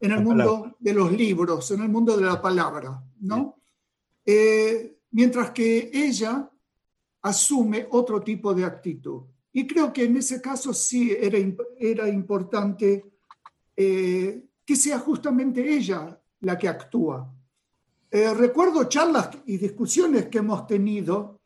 [0.00, 0.76] en el La mundo palabra.
[0.80, 3.54] de los libros, en el mundo de la palabra, ¿no?
[4.24, 6.50] Eh, mientras que ella
[7.22, 9.22] asume otro tipo de actitud.
[9.58, 11.38] Y creo que en ese caso sí era,
[11.78, 13.06] era importante
[13.74, 17.32] eh, que sea justamente ella la que actúa.
[18.10, 21.40] Eh, recuerdo charlas y discusiones que hemos tenido,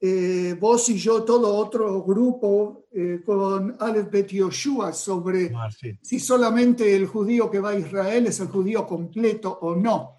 [0.00, 5.96] eh, vos y yo, todo otro grupo, eh, con Aleph Bet Yoshua sobre Ah, sí.
[6.02, 10.16] si solamente el judío que va a Israel es el judío completo o no.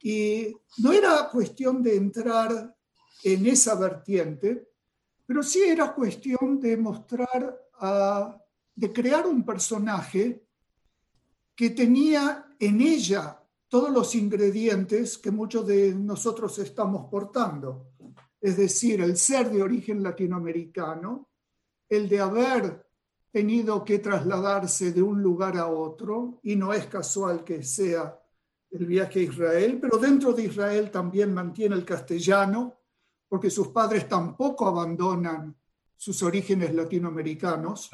[0.00, 2.72] Y no era cuestión de entrar
[3.24, 4.68] en esa vertiente,
[5.28, 8.34] pero sí era cuestión de mostrar, a-
[8.74, 10.42] de crear un personaje
[11.54, 13.38] que tenía en ella
[13.68, 17.90] todos los ingredientes que muchos de nosotros estamos portando.
[18.40, 21.28] Es decir, el ser de origen latinoamericano,
[21.90, 22.86] el de haber
[23.30, 28.18] tenido que trasladarse de un lugar a otro, y no es casual que sea
[28.70, 32.77] el viaje a Israel, pero dentro de Israel también mantiene el castellano,
[33.28, 35.54] porque sus padres tampoco abandonan
[35.96, 37.90] sus orígenes latinoamericanos,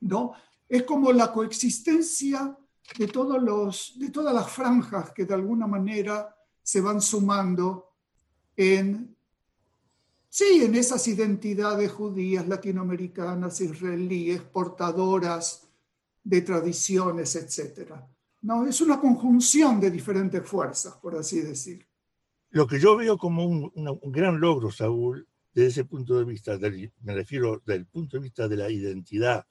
[0.00, 0.32] ¿no?
[0.68, 2.56] Es como la coexistencia
[2.96, 7.92] de, todos los, de todas las franjas que de alguna manera se van sumando
[8.56, 9.16] en,
[10.28, 15.68] sí, en esas identidades judías, latinoamericanas, israelíes, portadoras
[16.22, 17.92] de tradiciones, etc.
[18.42, 21.87] No, es una conjunción de diferentes fuerzas, por así decir.
[22.50, 26.56] Lo que yo veo como un, un gran logro, Saúl, desde ese punto de vista,
[27.02, 29.44] me refiero del punto de vista de la identidad,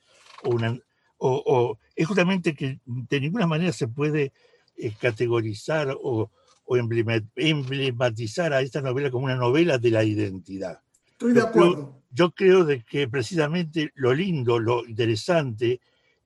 [0.43, 0.79] o, una,
[1.17, 4.31] o, es justamente que de ninguna manera se puede
[4.77, 6.31] eh, categorizar o,
[6.63, 10.79] o, emblematizar a esta novela como una novela de la identidad.
[11.11, 12.01] Estoy de acuerdo.
[12.09, 15.81] Yo, creo de que precisamente lo lindo, lo interesante,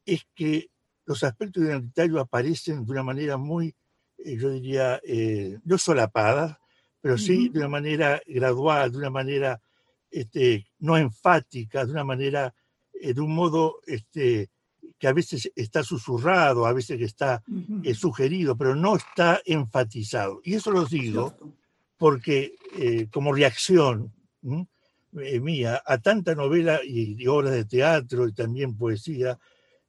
[0.05, 0.69] es que
[1.05, 3.73] los aspectos identitarios aparecen de una manera muy,
[4.19, 6.60] eh, yo diría, eh, no solapada,
[7.01, 9.61] pero sí de una manera gradual, de una manera
[10.09, 12.53] este, no enfática, de una manera,
[12.93, 14.49] de un modo este,
[15.01, 17.43] que a veces está susurrado, a veces que está
[17.83, 20.41] eh, sugerido, pero no está enfatizado.
[20.43, 21.35] Y eso lo digo
[21.97, 24.13] porque eh, como reacción
[25.19, 29.39] eh, mía a tanta novela y, obras de teatro y también poesía,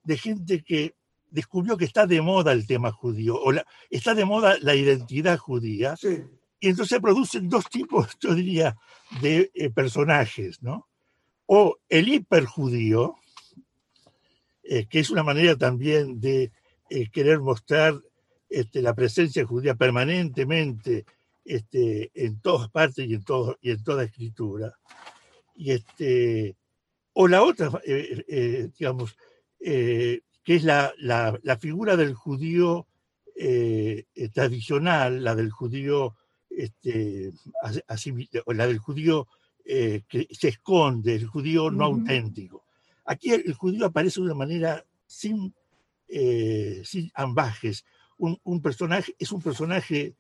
[0.03, 0.95] de gente que
[1.31, 3.53] descubrió que está de moda el tema judío, o
[3.91, 5.95] está de moda la identidad judía,
[6.63, 8.77] y entonces producen dos tipos, yo diría,
[9.21, 10.89] de personajes, ¿no?
[11.47, 13.17] O el hiperjudío,
[14.63, 16.53] eh, que es una manera también de
[16.89, 18.01] eh, querer mostrar
[18.49, 21.05] este, la presencia judía permanentemente
[21.45, 24.79] este, en todas partes y en, todo, y en toda escritura.
[25.57, 26.55] Y este,
[27.13, 29.17] o la otra, eh, digamos,
[29.59, 32.87] que es la, la, la, figura del judío
[34.33, 36.17] tradicional, la del judío,
[36.57, 37.33] este,
[37.89, 39.29] así, la del judío
[39.65, 42.65] que se esconde, el judío no auténtico.
[43.05, 45.55] Aquí el judío aparece de una manera sin,
[46.09, 47.85] eh, sin ambajes.
[48.19, 50.15] Un, personaje, es un personaje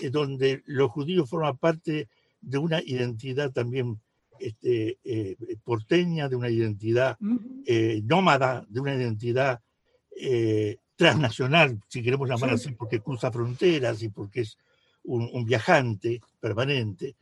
[0.00, 2.08] eh, donde los judíos forman parte
[2.40, 4.00] de una identidad también
[4.38, 7.18] este, eh, porteña, de una identidad
[8.04, 9.60] nómada, de una identidad
[10.94, 14.56] transnacional, si queremos llamar así, porque cruza fronteras y porque es
[15.08, 17.16] un viajante permanente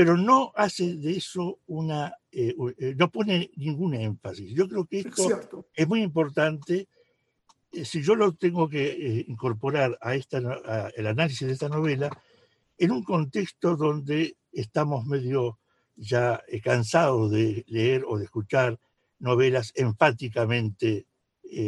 [0.00, 4.50] pero no hace de eso una, eh, eh, no pone ningún énfasis.
[4.54, 6.88] Yo creo que esto es, muy importante.
[7.70, 10.38] Eh, si yo lo tengo que incorporar a esta,
[10.96, 12.08] el análisis de esta novela,
[12.78, 15.58] en un contexto donde estamos medio
[15.96, 18.80] ya cansados de leer o de escuchar
[19.18, 21.04] novelas enfáticamente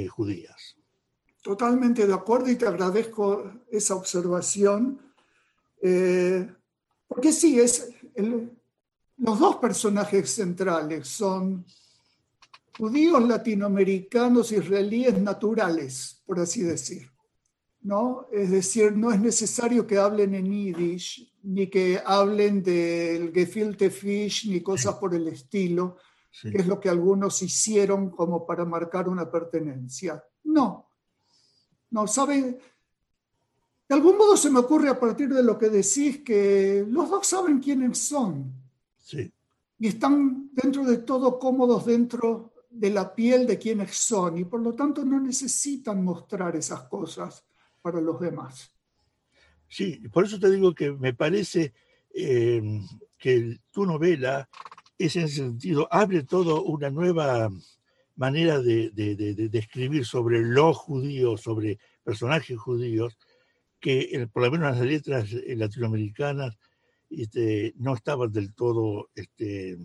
[0.09, 0.79] judías.
[1.43, 5.12] Totalmente de acuerdo y te agradezco esa observación,
[7.09, 7.91] porque sí, es,
[9.17, 11.65] los dos personajes centrales son
[12.77, 17.13] judíos latinoamericanos israelíes naturales, por así decir.
[17.83, 18.29] ¿no?
[18.31, 24.49] Es decir, no es necesario que hablen en yiddish, ni que hablen del gefilte fish,
[24.49, 25.97] ni cosas por el estilo,
[26.41, 30.25] que es lo que algunos hicieron como para marcar una pertenencia.
[30.45, 30.89] No,
[31.91, 32.59] no, saben,
[33.89, 37.27] de algún modo se me ocurre a partir de lo que decís que los dos
[37.27, 38.53] saben quiénes son.
[38.97, 39.33] Sí.
[39.79, 44.61] Y están dentro de todo cómodos dentro de la piel de quienes son y por
[44.61, 47.45] lo tanto no necesitan mostrar esas cosas
[47.83, 48.71] para los demás.
[49.69, 51.75] Sí, por eso te digo que me parece
[52.15, 52.81] eh,
[53.19, 54.49] que tu novela
[54.97, 57.51] es en ese sentido, abre todo una nueva
[58.17, 63.19] manera de, de escribir sobre los judíos, sobre personajes judíos,
[63.83, 66.57] que por lo menos las letras eh, latinoamericanas
[67.11, 69.77] este, no estaban del todo, este,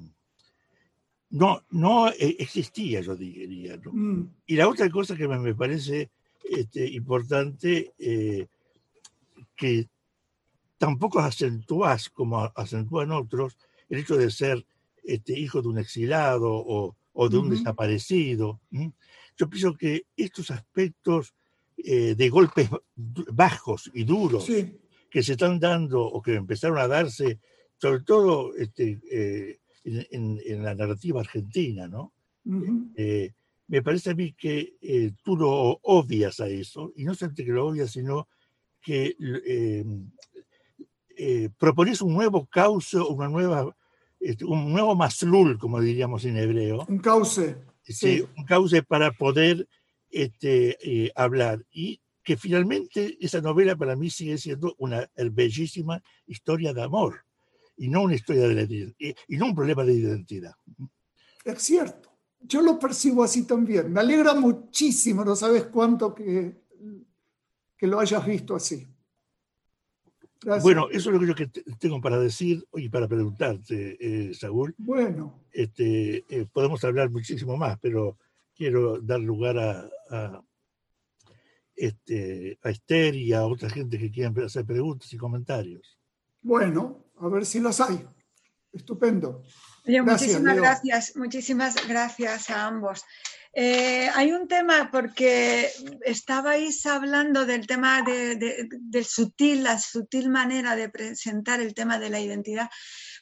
[1.31, 3.77] no, no e, existía, yo diría.
[3.83, 4.29] Mm.
[4.45, 6.11] Y la otra cosa que me, parece
[6.43, 8.45] este, importante, eh,
[9.55, 9.89] que
[10.77, 13.57] tampoco acentúas como acentúan otros,
[13.89, 14.63] el hecho de ser
[15.03, 16.95] este, hijo de un exilado o,
[17.29, 18.61] de un desaparecido.
[19.35, 21.33] Yo pienso que estos aspectos
[21.77, 24.47] eh, de golpes bajos y duros
[25.11, 27.39] que se están dando o que empezaron a darse,
[27.79, 32.13] sobre todo este, eh, en, la narrativa argentina, ¿no?
[32.95, 33.31] Eh,
[33.67, 34.73] me parece a mí que
[35.23, 35.51] tú lo
[35.83, 38.27] obvias a eso, y no solamente que lo obvias, sino
[38.81, 39.15] que
[41.59, 43.75] propones un nuevo cauce, una nueva,
[44.19, 46.85] este, un nuevo maslul, como diríamos en hebreo.
[46.87, 47.55] Un cauce.
[47.83, 49.67] Sí, un cauce para poder
[50.09, 51.65] este, hablar.
[51.71, 57.23] Y que finalmente esa novela para mí sigue siendo una bellísima historia de amor
[57.77, 60.53] y no una historia de la y no un problema de identidad.
[61.45, 62.09] Es cierto,
[62.41, 63.93] yo lo percibo así también.
[63.93, 66.53] Me alegra muchísimo, no sabes cuánto que,
[67.77, 68.85] que lo hayas visto así.
[70.61, 74.75] Bueno, eso es lo que yo tengo para decir y para preguntarte, eh, Saúl.
[74.77, 75.43] Bueno.
[75.51, 78.17] Este, eh, podemos hablar muchísimo más, pero
[78.55, 79.89] quiero dar lugar a,
[81.75, 85.97] este, a Esther y a otra gente que quieran hacer preguntas y comentarios.
[86.41, 88.05] Bueno, a ver si los hay.
[88.71, 89.43] Estupendo.
[89.85, 93.03] muchísimas gracias, muchísimas gracias a ambos.
[93.53, 95.71] Eh, hay un tema porque
[96.05, 102.09] estabais hablando del tema de, del sutil, la sutil manera de presentar el tema de
[102.09, 102.69] la identidad.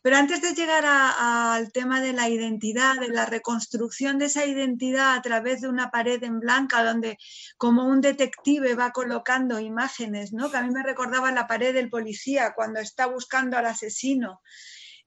[0.06, 5.16] Pero antes de llegar al tema de la identidad, de la reconstrucción de esa identidad
[5.16, 7.18] a través de una pared en blanca, donde
[7.58, 10.52] como un detective va colocando imágenes, ¿no?
[10.52, 14.44] que a mí me recordaba la pared del policía cuando está buscando al asesino.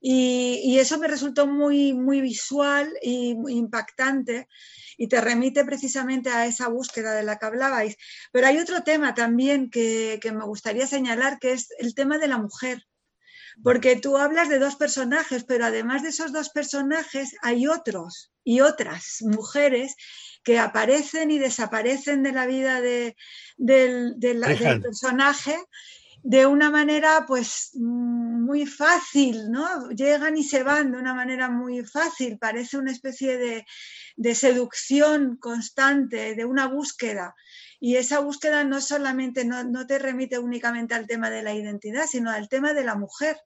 [0.01, 4.49] Y, eso me resultó muy, muy visual e impactante
[4.97, 7.95] y te remite precisamente a esa búsqueda de la que hablabais.
[8.33, 12.27] Pero hay otro tema también que, que me gustaría señalar, que es el tema de
[12.27, 12.88] la mujer.
[13.63, 18.61] Porque tú hablas de dos personajes, pero además de esos dos personajes hay otros y
[18.61, 19.95] otras mujeres
[20.43, 23.15] que aparecen y desaparecen de la vida de,
[23.57, 24.15] del,
[24.81, 25.57] personaje
[26.23, 29.89] de una manera pues muy fácil, ¿no?
[29.91, 33.65] Llegan y se van de una manera muy fácil, parece una especie de,
[34.15, 37.35] de seducción constante, de una búsqueda.
[37.79, 42.29] Y esa búsqueda no solamente, no, te remite únicamente al tema de la identidad, sino
[42.29, 43.37] al tema de la mujer.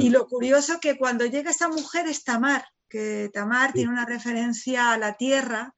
[0.00, 4.92] Y lo curioso que cuando llega esa mujer es Tamar, que Tamar tiene una referencia
[4.92, 5.74] a la tierra,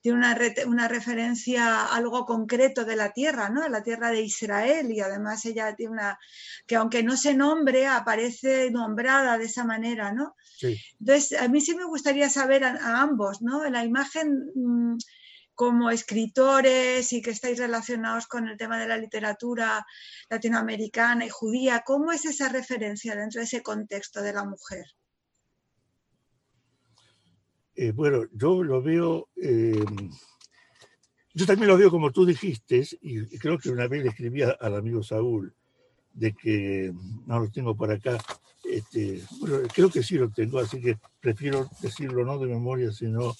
[0.00, 3.62] tiene una, una, referencia a algo concreto de la tierra, ¿no?
[3.62, 6.18] A la tierra de Israel y además ella tiene una,
[6.66, 10.34] que aunque no se nombre, aparece nombrada de esa manera, ¿no?
[10.98, 13.68] Entonces, a mí sí me gustaría saber a, ambos, ¿no?
[13.70, 14.50] La imagen...
[14.54, 14.96] Mm,
[15.54, 19.86] como escritores y que estáis relacionados con el tema de la literatura
[20.28, 24.84] latinoamericana y judía, ¿cómo es esa referencia dentro de ese contexto de la mujer?
[27.74, 29.84] Eh, bueno, yo lo veo, eh,
[31.34, 34.74] yo también lo veo como tú dijiste, y creo que una vez le escribí al
[34.74, 35.54] amigo Saúl,
[36.12, 36.92] de que
[37.26, 38.18] no lo tengo por acá,
[38.64, 39.22] este,
[39.74, 43.34] creo que sí lo tengo, así que prefiero decirlo no de memoria, sino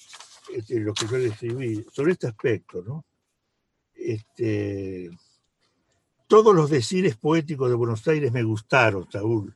[0.55, 1.33] este, lo que yo le
[1.91, 3.05] sobre este aspecto, ¿no?
[3.95, 5.09] Este,
[6.27, 9.55] todos los decires poéticos de Buenos Aires me gustaron, Saúl.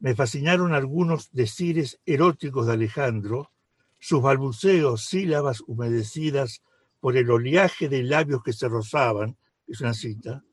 [0.00, 3.50] Me fascinaron algunos decires eróticos de Alejandro,
[3.98, 6.62] sus balbuceos, sílabas humedecidas
[7.00, 10.44] por el oleaje de labios que se rozaban, es una cita,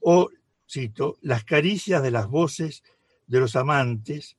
[0.00, 0.30] o,
[0.68, 2.82] cito, las caricias de las voces
[3.26, 4.36] de los amantes,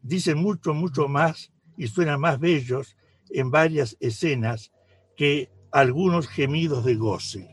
[0.00, 2.96] dicen mucho, mucho más y suenan más bellos
[3.32, 4.72] en varias escenas
[5.16, 7.48] que algunos gemidos de goce.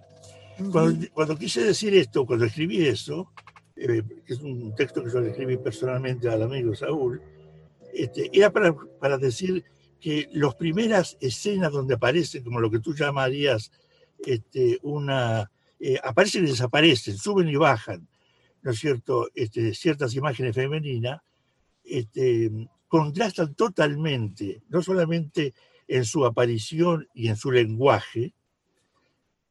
[0.72, 3.32] Cuando, quise decir esto, cuando escribí eso,
[3.76, 7.22] eh, que es un texto que yo le escribí personalmente al amigo Saúl,
[7.94, 9.64] este, era para, para decir
[10.00, 13.72] que las primeras escenas donde aparece, como lo que tú llamarías
[14.26, 15.52] este, una...
[15.80, 18.08] Eh, aparecen y desaparecen, suben y bajan,
[18.64, 19.30] ¿no es cierto?
[19.36, 21.22] Este, ciertas imágenes femeninas,
[21.84, 22.52] este,
[22.88, 25.54] contrastan totalmente, no solamente
[25.88, 28.34] en su aparición y en su lenguaje,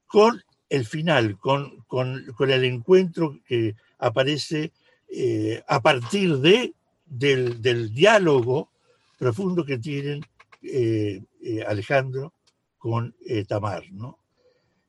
[0.06, 4.72] con el final, con, con, el encuentro que aparece
[5.08, 8.70] eh, a partir de, del, diálogo
[9.18, 10.22] profundo que tienen
[10.62, 12.34] eh, eh, Alejandro
[12.78, 13.14] con
[13.48, 13.84] Tamar.
[13.92, 14.18] ¿no?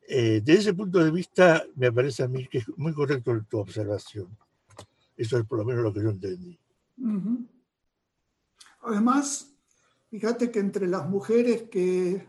[0.07, 4.37] desde ese punto de vista, me parece a mí que es muy correcto tu observación.
[5.17, 6.57] Eso es por lo menos lo que yo entendí.
[8.81, 9.53] Además,
[10.09, 12.25] fíjate que entre las mujeres que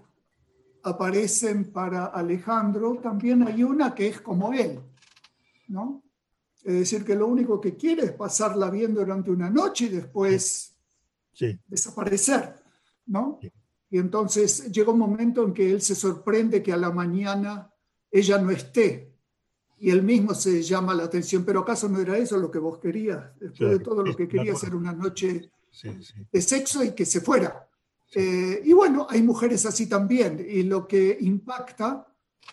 [0.82, 4.80] aparecen para Alejandro, también hay una que es como él,
[5.68, 6.03] ¿no?
[6.64, 10.76] Es decir, que lo único que quiere es pasarla bien durante una noche y después
[11.66, 12.55] desaparecer,
[13.07, 13.38] ¿no?
[13.90, 17.72] Y entonces llega un momento en que él se sorprende que a la mañana
[18.11, 19.14] ella no esté
[19.78, 22.78] y él mismo se llama la atención, pero ¿acaso no era eso lo que vos
[22.78, 23.38] querías?
[23.38, 25.51] Después de todo lo que querías era una noche
[26.32, 27.68] de sexo y que se fuera.
[28.14, 32.06] Eh, y bueno, hay mujeres así también, y lo que impacta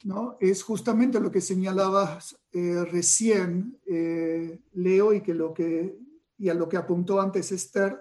[0.04, 0.38] ¿no?
[0.40, 5.98] es justamente lo que señalabas eh, recién, eh, Leo, y, que lo que,
[6.38, 8.00] y a lo que apuntó antes Esther,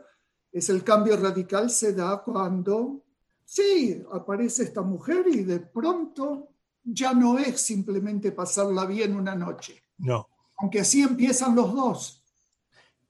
[0.50, 3.04] es el cambio radical se da cuando,
[3.44, 6.48] sí, aparece esta mujer y de pronto
[6.82, 9.82] ya no es simplemente pasarla bien una noche.
[9.98, 10.28] No.
[10.58, 12.24] Aunque así empiezan los dos.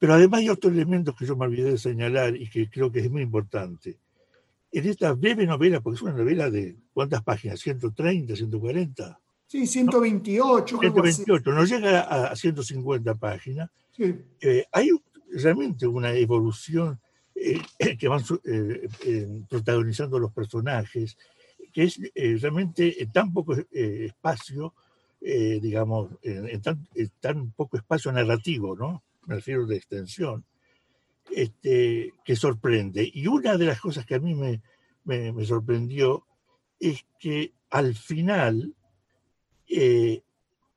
[0.04, 2.98] Pero además hay otro elemento que yo me olvidé de señalar y que creo que
[2.98, 3.96] es muy importante.
[4.70, 7.66] En esta breve novela, porque es una novela de ¿cuántas páginas?
[7.66, 9.18] ¿130, 140?
[9.46, 10.74] Sí, 128.
[10.74, 10.80] ¿no?
[10.82, 13.70] 128, no llega a 150 páginas.
[13.96, 14.14] Sí.
[14.42, 14.90] Eh, hay
[15.30, 17.00] realmente una evolución
[17.34, 17.62] eh,
[17.98, 21.16] que van eh, protagonizando los personajes,
[21.72, 21.98] que es
[22.42, 24.74] realmente en tan poco espacio,
[25.18, 29.02] digamos, en tan, en tan poco espacio narrativo, ¿no?
[29.26, 30.44] Me refiero de extensión,
[31.30, 33.10] este, que sorprende.
[33.12, 34.62] Y una de las cosas que a mí me,
[35.04, 36.26] me, me sorprendió
[36.78, 38.74] es que al final
[39.68, 40.22] eh,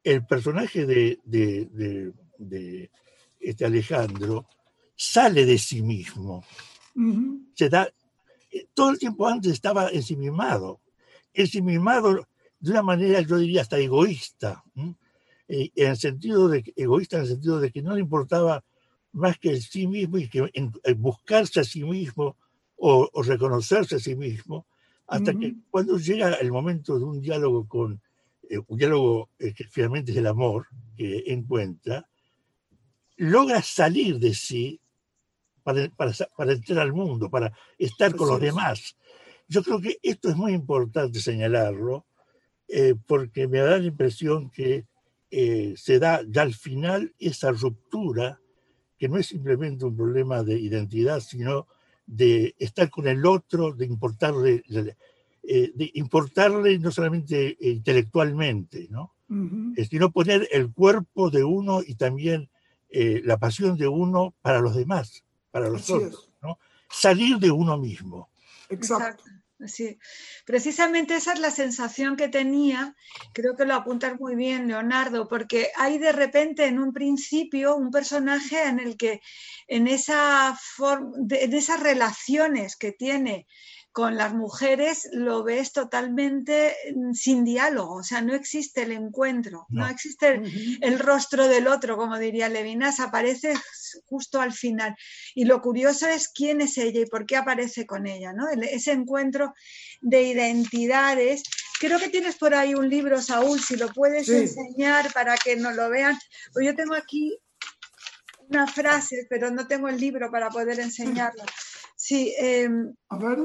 [0.04, 2.92] el personaje de, de, de, de,
[3.40, 4.48] este Alejandro
[4.96, 6.44] sale de sí mismo.
[6.96, 7.52] Uh -huh.
[7.54, 7.90] Se da,
[8.52, 10.82] eh, todo el tiempo antes estaba ensimismado.
[11.34, 12.28] Ensimismado
[12.60, 14.64] de una manera, yo diría, hasta egoísta.
[15.48, 15.72] ¿Sí?
[15.76, 18.64] en el sentido de egoísta en el sentido de que no le importaba
[19.14, 22.38] más que el sí mismo y que en, en buscarse a sí mismo
[22.76, 24.68] o, o, reconocerse a sí mismo
[25.08, 25.40] hasta uh -huh.
[25.40, 28.02] que cuando llega el momento de un diálogo con
[28.50, 32.08] eh, un diálogo eh, que finalmente es el amor que encuentra
[33.18, 34.80] logra salir de sí
[35.64, 38.96] para, para, para entrar al mundo para estar con los demás
[39.48, 42.06] yo creo que esto es muy importante señalarlo
[42.68, 44.86] eh, porque me da la impresión que
[45.30, 48.40] eh, se da ya al final esa ruptura,
[48.98, 51.68] que no es simplemente un problema de identidad, sino
[52.06, 54.64] de estar con el otro, de importarle,
[55.44, 59.14] eh, de importarle no solamente intelectualmente, ¿no?
[59.30, 59.90] Uh -huh.
[59.90, 62.50] sino poner el cuerpo de uno y también
[62.90, 66.58] eh, la pasión de uno para los demás, para los Así otros, ¿no?
[66.90, 68.30] Salir de uno mismo.
[68.70, 69.24] Exacto.
[69.26, 69.37] Exacto.
[69.66, 69.98] Sí,
[70.46, 72.96] precisamente esa es la sensación que tenía,
[73.34, 77.90] creo que lo apuntas muy bien, Leonardo, porque hay de repente en un principio un
[77.90, 79.20] personaje en el que
[79.68, 80.56] en, esa
[81.32, 83.48] en esas relaciones que tiene
[83.98, 89.66] con las mujeres lo ves totalmente mm, sin diálogo, o sea, no existe el encuentro,
[89.70, 90.40] no, no existe
[90.82, 93.56] el, rostro del otro, como diría Levinas, aparece
[94.06, 94.96] justo al final.
[95.34, 98.48] Y lo curioso es quién es ella y por qué aparece con ella, ¿no?
[98.50, 99.56] Ese encuentro
[100.02, 101.42] de identidades.
[101.80, 104.36] Creo que tienes por ahí un libro, Saúl, si lo puedes sí.
[104.36, 106.16] enseñar para que nos lo vean.
[106.54, 107.36] Pues yo tengo aquí
[108.48, 111.44] una frase, pero no tengo el libro para poder enseñarlo.
[111.96, 112.70] Sí, eh,
[113.10, 113.40] a ver.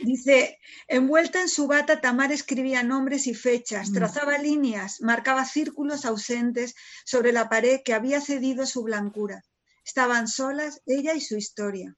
[0.00, 6.74] Dice, envuelta en su bata, Tamar escribía nombres y fechas, trazaba líneas, marcaba círculos ausentes
[7.04, 9.44] sobre la pared que había cedido su blancura.
[9.84, 11.96] Estaban solas ella y su historia.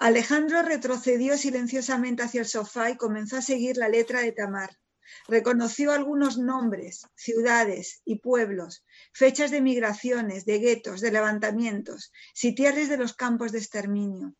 [0.00, 4.78] Alejandro retrocedió silenciosamente hacia el sofá y comenzó a seguir la letra de Tamar.
[5.26, 12.98] Reconoció algunos nombres, ciudades y pueblos, fechas de migraciones, de guetos, de levantamientos, sitiales de
[12.98, 14.34] los campos de exterminio.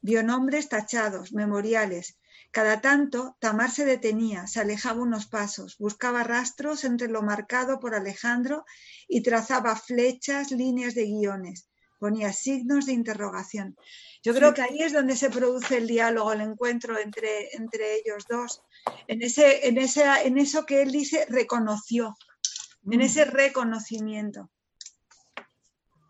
[0.00, 2.18] Vio nombres tachados, memoriales.
[2.50, 7.94] Cada tanto, Tamar se detenía, se alejaba unos pasos, buscaba rastros entre lo marcado por
[7.94, 8.64] Alejandro
[9.06, 11.68] y trazaba flechas, líneas de guiones,
[11.98, 13.76] ponía signos de interrogación.
[14.22, 18.24] Yo creo que ahí es donde se produce el diálogo, el encuentro entre, entre ellos
[18.28, 18.62] dos,
[19.06, 22.16] en, ese, en, ese, en eso que él dice reconoció,
[22.90, 24.50] en ese reconocimiento.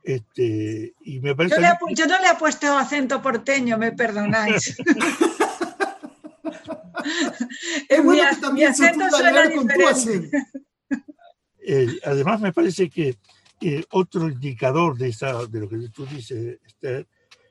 [0.02, 4.78] Este, y me parece yo, le, yo, no le he puesto acento porteño, me perdonáis.
[7.88, 10.36] es bueno mi, que también se pueda con tu acento.
[11.70, 13.18] Eh, además, me parece que
[13.60, 17.06] eh, otro indicador de, esa, de lo que tú dices, Esther,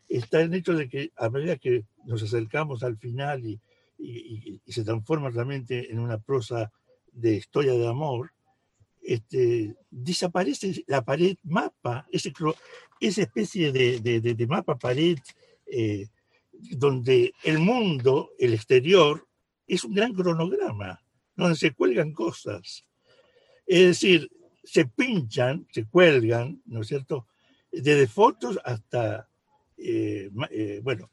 [0.10, 3.62] está en el hecho de que a medida que nos acercamos al final y,
[4.00, 6.72] y, y se transforma realmente en una prosa
[7.12, 8.32] de historia de amor,
[9.08, 12.34] este, desaparece la pared mapa, ese,
[13.00, 15.18] esa especie de, de, de, mapa pared
[15.66, 16.08] eh,
[16.52, 19.26] donde el mundo, el exterior,
[19.66, 21.02] es un gran cronograma,
[21.38, 22.86] donde se cuelgan cosas.
[23.66, 24.30] Es decir,
[24.62, 27.28] se pinchan, se cuelgan, ¿no es cierto?
[27.72, 29.30] Desde fotos hasta,
[29.78, 31.10] eh, eh, bueno,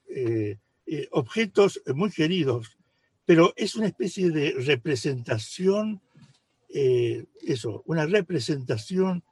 [1.12, 2.76] objetos muy queridos,
[3.24, 6.02] pero es una especie de representación
[6.76, 9.22] eh, eso, una representación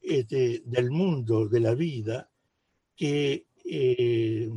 [0.00, 2.30] este, del mundo, de la vida,
[2.94, 4.48] que, eh,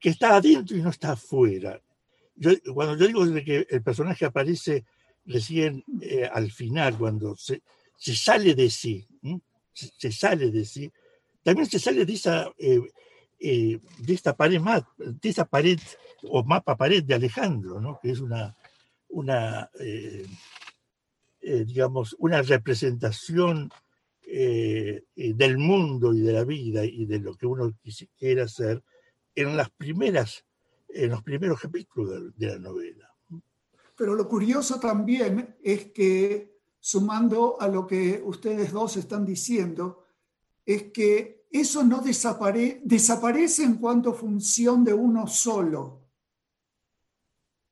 [0.00, 1.80] que está adentro y no está afuera.
[2.74, 4.84] cuando yo digo que el personaje aparece
[5.24, 7.62] recién eh, al final, cuando se,
[7.96, 9.06] se sale de sí,
[9.72, 10.90] se, sale de sí,
[11.44, 12.80] también se sale de esa, eh,
[13.38, 14.60] eh, de esta pared
[14.98, 15.78] de esa pared
[16.24, 18.00] o mapa pared de Alejandro, ¿no?
[18.02, 18.56] que es una,
[19.10, 19.70] una
[21.66, 23.70] digamos, una representación
[24.22, 27.72] del mundo y de la vida y de lo que uno
[28.18, 28.82] quiere hacer
[29.34, 30.44] en las primeras,
[30.88, 33.14] en los primeros capítulos de la novela.
[33.96, 40.04] Pero lo curioso también es que, sumando a lo que ustedes dos están diciendo,
[40.64, 46.04] es que eso no desaparece en cuanto función de uno solo,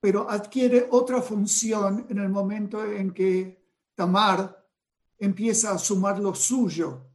[0.00, 3.65] pero adquiere otra función en el momento en que
[3.96, 4.64] Tamar
[5.18, 7.10] empieza a sumar lo suyo,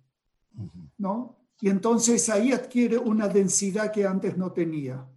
[0.98, 1.38] ¿no?
[1.62, 5.08] Y entonces ahí adquiere una densidad que antes no tenía.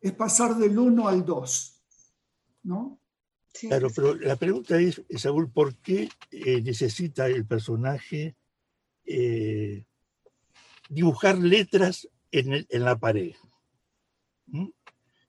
[0.00, 1.82] Es pasar del uno al dos,
[2.62, 2.98] ¿no?
[3.60, 8.34] Claro, pero la pregunta es, Saúl, ¿por qué eh, necesita el personaje
[9.04, 9.84] eh,
[10.88, 13.34] dibujar letras en, la pared?
[14.46, 14.68] ¿Mm?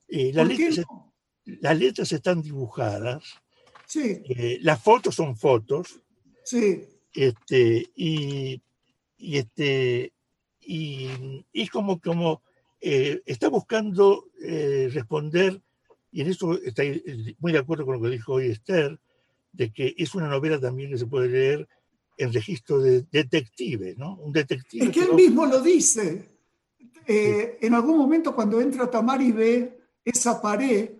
[0.08, 3.42] Eh, las, letras, están dibujadas,
[3.86, 4.22] sí.
[4.60, 6.00] las fotos son fotos,
[6.44, 6.84] sí.
[7.12, 8.60] este, y,
[9.18, 10.12] este,
[10.60, 11.08] y,
[11.52, 12.42] es como, como
[12.80, 14.26] está buscando
[14.92, 15.60] responder
[16.14, 19.00] y en eso estoy muy de acuerdo con lo que dijo hoy Esther,
[19.50, 21.68] de que es una novela también que se puede leer
[22.16, 24.14] en registro de detective, ¿no?
[24.18, 24.84] Un detective.
[24.84, 26.28] Es que, él mismo lo dice.
[27.04, 30.90] Eh, en algún momento cuando entra Tamar y ve esa pared,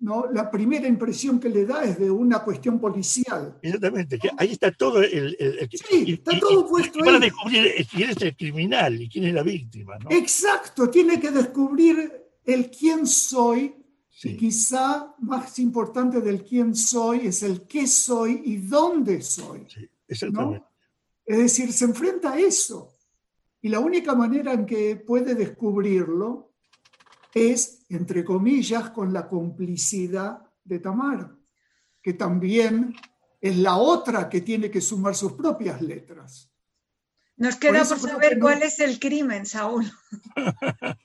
[0.00, 0.26] ¿no?
[0.30, 3.58] la primera impresión que le da es de una cuestión policial.
[3.62, 5.36] Exactamente, que ahí está todo el...
[5.88, 7.04] sí, está todo puesto ahí.
[7.04, 9.98] Para descubrir quién es el criminal y quién es la víctima.
[9.98, 10.10] ¿no?
[10.10, 12.12] Exacto, tiene que descubrir
[12.44, 13.74] el quién soy
[14.22, 19.66] y quizá más importante del quién soy es el qué soy y dónde soy.
[20.08, 20.20] Es
[21.36, 22.94] decir, se enfrenta a eso.
[23.60, 26.47] Y la única manera en que puede descubrirlo
[27.34, 31.36] es, entre comillas, con la complicidad de Tamar,
[32.02, 32.94] que también
[33.40, 36.52] es la otra que tiene que sumar sus propias letras.
[37.36, 39.90] Nos queda por, saber cuál es el crimen, Saúl.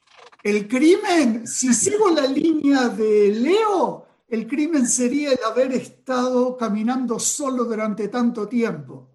[0.43, 7.17] El crimen, si sigo la línea de Leo, el crimen sería el haber estado caminando
[7.17, 9.13] solo durante tanto tiempo.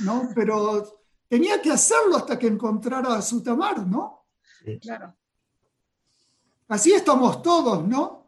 [0.00, 0.30] ¿no?
[0.34, 4.26] Pero tenía que hacerlo hasta que encontrara a su Tamar, ¿no?
[4.80, 5.14] Claro.
[6.68, 8.24] Así estamos todos, ¿no?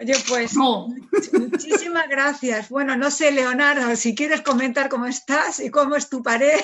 [0.00, 2.68] Oye, pues muchísimas gracias.
[2.68, 6.58] Bueno, no sé, Leonardo, si quieres comentar cómo estás y cómo es tu pared.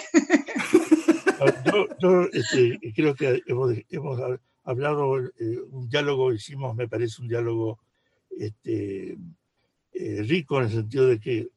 [2.01, 4.21] Yo, este, creo que hemos,
[4.65, 7.79] hablado, eh, un diálogo, hicimos, me parece, un diálogo
[8.37, 9.17] este,
[9.93, 11.49] eh, rico en el sentido de que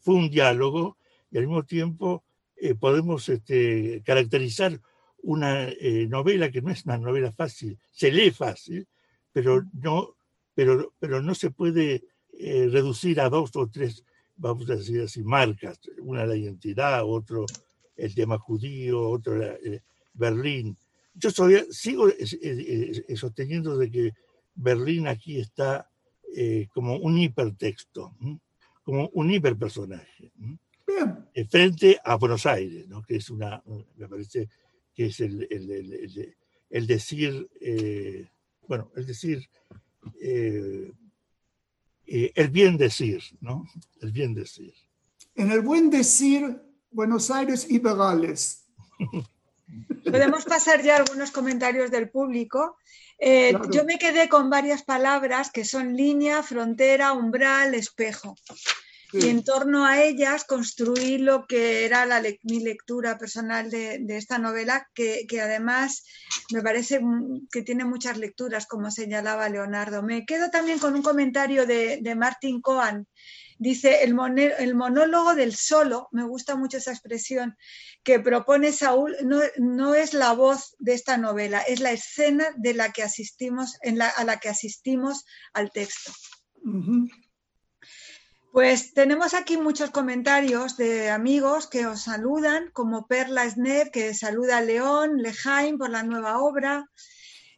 [0.00, 0.98] fue un diálogo
[1.30, 2.24] y al mismo tiempo
[2.56, 4.80] eh, podemos este, caracterizar
[5.22, 5.68] una
[6.08, 8.86] novela que no es una novela fácil, se lee fácil,
[9.32, 10.16] pero no,
[10.54, 14.04] pero, pero no se puede reducir a dos o tres,
[14.36, 17.46] vamos a decir así, marcas, una la identidad, otro
[17.96, 19.82] el tema judío, otro eh,
[20.14, 20.76] Berlín.
[21.14, 21.30] Yo
[21.70, 22.08] sigo
[23.14, 24.14] sosteniendo de que
[24.54, 25.90] Berlín aquí está
[26.34, 28.16] eh, como un hipertexto,
[28.82, 30.32] como un hiperpersonaje,
[31.34, 33.02] eh, frente a Buenos Aires, ¿no?
[33.02, 33.62] que es una,
[33.96, 34.48] me parece
[34.94, 35.46] que es el,
[36.70, 37.48] el, decir,
[38.66, 39.48] bueno, el decir,
[42.06, 43.66] el bien decir, ¿no?
[44.00, 44.74] El bien decir.
[45.34, 48.66] En el buen decir Buenos Aires y Begales.
[50.04, 52.76] Podemos pasar ya algunos comentarios del público.
[53.18, 58.36] Eh, yo me quedé con varias palabras que son línea, frontera, umbral, espejo.
[59.12, 64.38] Y en torno a ellas construí lo que era la mi lectura personal de, esta
[64.38, 66.04] novela, que, además
[66.50, 67.00] me parece
[67.50, 70.02] que tiene muchas lecturas, como señalaba Leonardo.
[70.02, 73.06] Me quedo también con un comentario de, de Martin Cohen,
[73.62, 74.18] Dice, el,
[74.58, 77.56] el, monólogo del solo, me gusta mucho esa expresión,
[78.02, 82.90] que propone Saúl, no, es la voz de esta novela, es la escena de la
[82.90, 86.10] que asistimos, en la, a la que asistimos al texto.
[88.52, 94.58] Pues tenemos aquí muchos comentarios de amigos que os saludan, como Perla Sner, que saluda
[94.58, 96.90] a León, Lejaim por la nueva obra.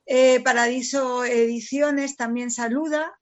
[0.07, 3.13] Eh, Paradiso Ediciones también saluda.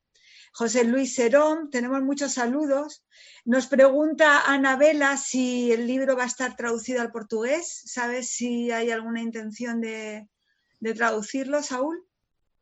[0.53, 3.07] José Luis Serón, tenemos muchos saludos.
[3.47, 7.85] Nos pregunta Anabela si el libro va a estar traducido al portugués.
[7.87, 10.29] ¿Sabes si hay alguna intención de,
[10.95, 12.05] traducirlo, Saúl?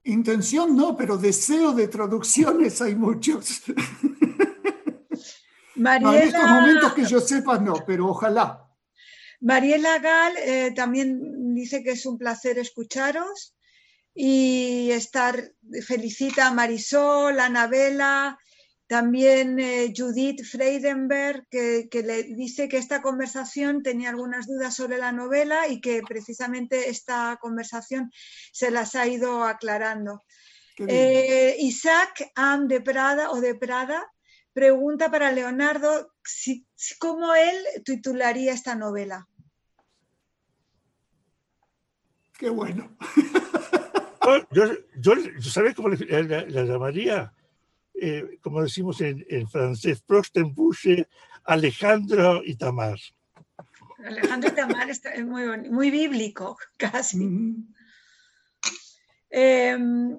[0.04, 3.62] Intención no, pero deseo de traducciones hay muchos.
[5.80, 6.22] Mariela...
[6.22, 8.66] en estos momentos que yo sepa no, pero ojalá.
[9.40, 13.54] Mariela Gal eh, también dice que es un placer escucharos
[14.14, 15.42] y estar,
[15.86, 18.38] felicita a Marisol, a Anabela,
[18.86, 25.12] también eh, Judith Freidenberg, que, le dice que esta conversación tenía algunas dudas sobre la
[25.12, 28.10] novela y que precisamente esta conversación
[28.52, 30.20] se las ha ido aclarando.
[30.76, 34.10] Eh, Isaac Am de Prada o de Prada
[34.53, 36.12] pregunta para Leonardo
[36.98, 39.28] cómo él titularía esta novela.
[42.38, 42.96] Qué bueno.
[44.51, 44.64] yo,
[44.96, 47.32] yo, ¿sabes cómo la llamaría?
[48.03, 51.07] Eh, como decimos en, francés, Prostenbusche,
[51.44, 52.98] Alejandro y Tamar.
[54.03, 57.28] Alejandro y Tamar es muy, muy bíblico, casi.
[59.28, 60.18] Em,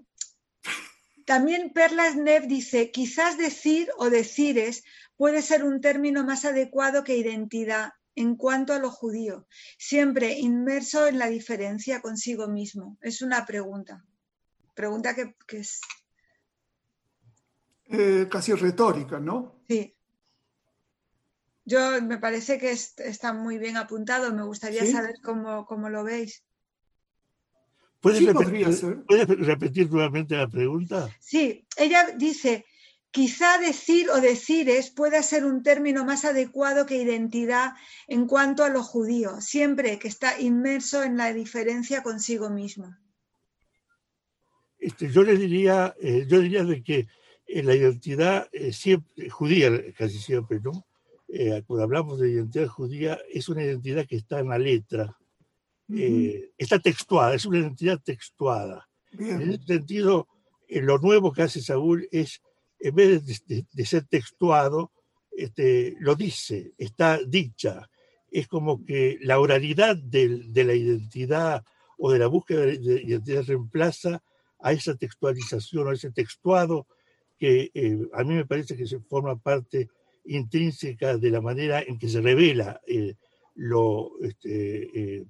[1.26, 4.84] también Perla Snev dice, quizás decir o decires
[5.16, 9.48] puede ser un término más adecuado que identidad en cuanto a lo judío,
[9.78, 12.98] siempre inmerso en la diferencia consigo mismo.
[13.02, 14.04] Es una pregunta.
[14.74, 15.80] Pregunta que es
[17.92, 19.64] eh, casi retórica, ¿no?
[19.68, 19.94] Sí.
[21.66, 26.44] Yo me parece que está muy bien apuntado, me gustaría saber cómo, lo veis.
[28.02, 31.10] ¿Puedes, repetir, ¿Puedes repetir nuevamente la pregunta?
[31.20, 32.66] Sí, ella dice,
[33.12, 37.74] quizá decir o decires pueda ser un término más adecuado que identidad
[38.08, 42.98] en cuanto a lo judío, siempre que está inmerso en la diferencia consigo mismo.
[44.80, 47.08] Este, yo le diría, eh, yo diría de que
[47.48, 50.88] la identidad eh, siempre, judía, casi siempre, ¿no?
[51.28, 55.18] Eh, cuando hablamos de identidad judía, es una identidad que está en la letra,
[55.96, 58.88] eh, está textuada, es una identidad textuada.
[59.18, 60.28] En ese sentido,
[60.70, 62.42] lo nuevo que hace Saúl es,
[62.80, 64.92] en vez de, ser textuado,
[65.32, 67.90] este, lo dice, está dicha.
[68.32, 71.64] Es como que la oralidad de, de la identidad
[71.98, 74.24] o de la búsqueda de identidad reemplaza
[74.60, 76.88] a esa textualización, a ese textuado
[77.38, 79.90] que eh, a mí me parece que se forma parte
[80.26, 83.16] intrínseca de la manera en que se revela eh,
[83.56, 85.26] lo, este, eh,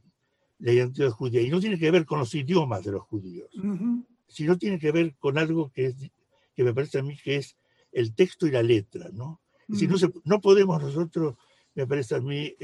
[0.62, 1.42] la identidad judía.
[1.42, 3.50] Y no tiene que ver con los idiomas de los judíos,
[4.28, 5.94] sino tiene que ver con algo que,
[6.56, 7.58] que me parece a mí que es
[7.92, 9.10] el texto y la letra.
[9.12, 9.42] ¿no?
[9.74, 11.36] si no, no podemos nosotros,
[11.76, 12.56] me parece a mí,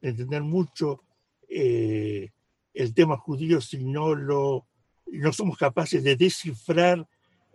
[0.00, 1.02] entender mucho
[1.48, 4.66] el tema judío si no, lo,
[5.06, 7.06] no somos capaces de descifrar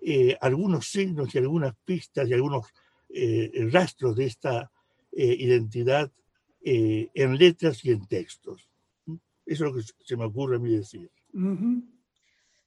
[0.01, 2.67] eh, algunos signos y algunas pistas y algunos
[3.09, 4.71] eh, rastros de esta
[5.11, 6.11] eh, identidad
[6.61, 8.68] en letras y en textos.
[9.49, 11.09] Eso es lo que se me ocurre a mí decir.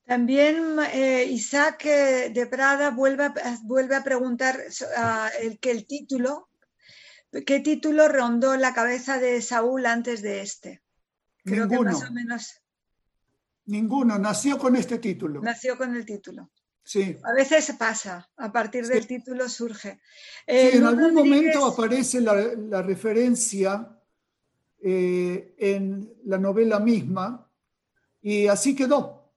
[0.05, 0.79] También
[1.31, 4.59] Isaac de Prada vuelve a, vuelve a preguntar
[5.41, 6.49] el, que el título,
[7.47, 10.83] ¿qué título rondó la cabeza de Saúl antes de este?
[11.45, 12.61] Creo que más o menos.
[13.67, 15.41] Ninguno, nació con este título.
[15.41, 16.51] Nació con el título.
[16.83, 17.17] Sí.
[17.23, 20.01] A veces pasa, a partir del título surge.
[20.49, 24.02] en algún momento aparece la, referencia
[24.85, 27.49] eh, en la novela misma
[28.21, 29.33] y así quedó.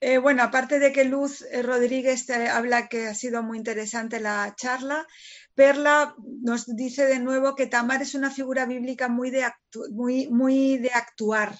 [0.00, 4.54] Eh, bueno, aparte de que Luz eh, Rodríguez habla que ha sido muy interesante la
[4.54, 5.06] charla,
[5.54, 9.50] Perla nos dice de nuevo que Tamar es una figura bíblica muy de,
[9.90, 11.56] muy, muy de actuar,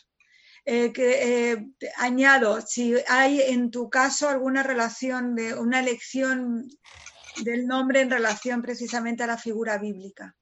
[0.66, 6.68] que, añado, si hay en tu caso alguna relación de una elección
[7.44, 10.36] del nombre en relación precisamente a la figura bíblica.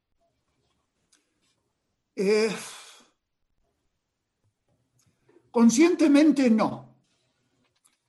[2.17, 2.51] Eh,
[5.51, 6.95] conscientemente no.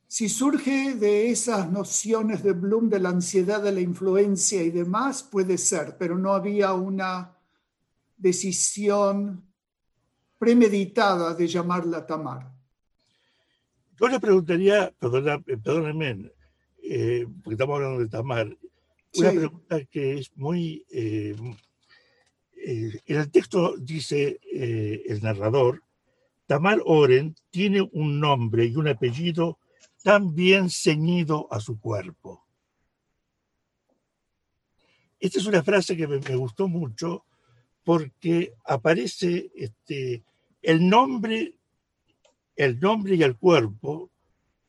[0.07, 5.23] Si surge de esas nociones de Bloom, de la ansiedad, de la influencia y demás,
[5.23, 7.37] puede ser, pero no había una
[8.15, 9.43] decisión
[10.37, 12.53] premeditada de llamarla Tamar.
[13.99, 16.31] Yo le preguntaría, perdónenme,
[16.83, 18.57] eh, porque estamos hablando de Tamar,
[19.15, 20.85] una pregunta que es muy...
[20.91, 21.35] Eh,
[22.66, 25.84] eh, en el texto dice el narrador,
[26.47, 29.59] Tamar Oren tiene un nombre y un apellido
[30.03, 32.45] tan bien ceñido a su cuerpo.
[35.20, 37.26] Esta es una frase que me, gustó mucho
[37.84, 40.24] porque aparece este,
[40.61, 41.55] el nombre,
[42.55, 44.11] el nombre y el cuerpo,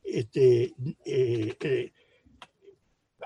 [0.03, 0.73] este,
[1.05, 1.91] eh, eh,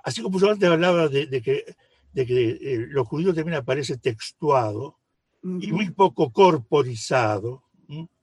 [0.03, 1.75] así como yo antes hablaba de, que,
[2.13, 4.97] de que eh, los judíos también aparece textuado
[5.43, 7.63] y muy poco corporizado,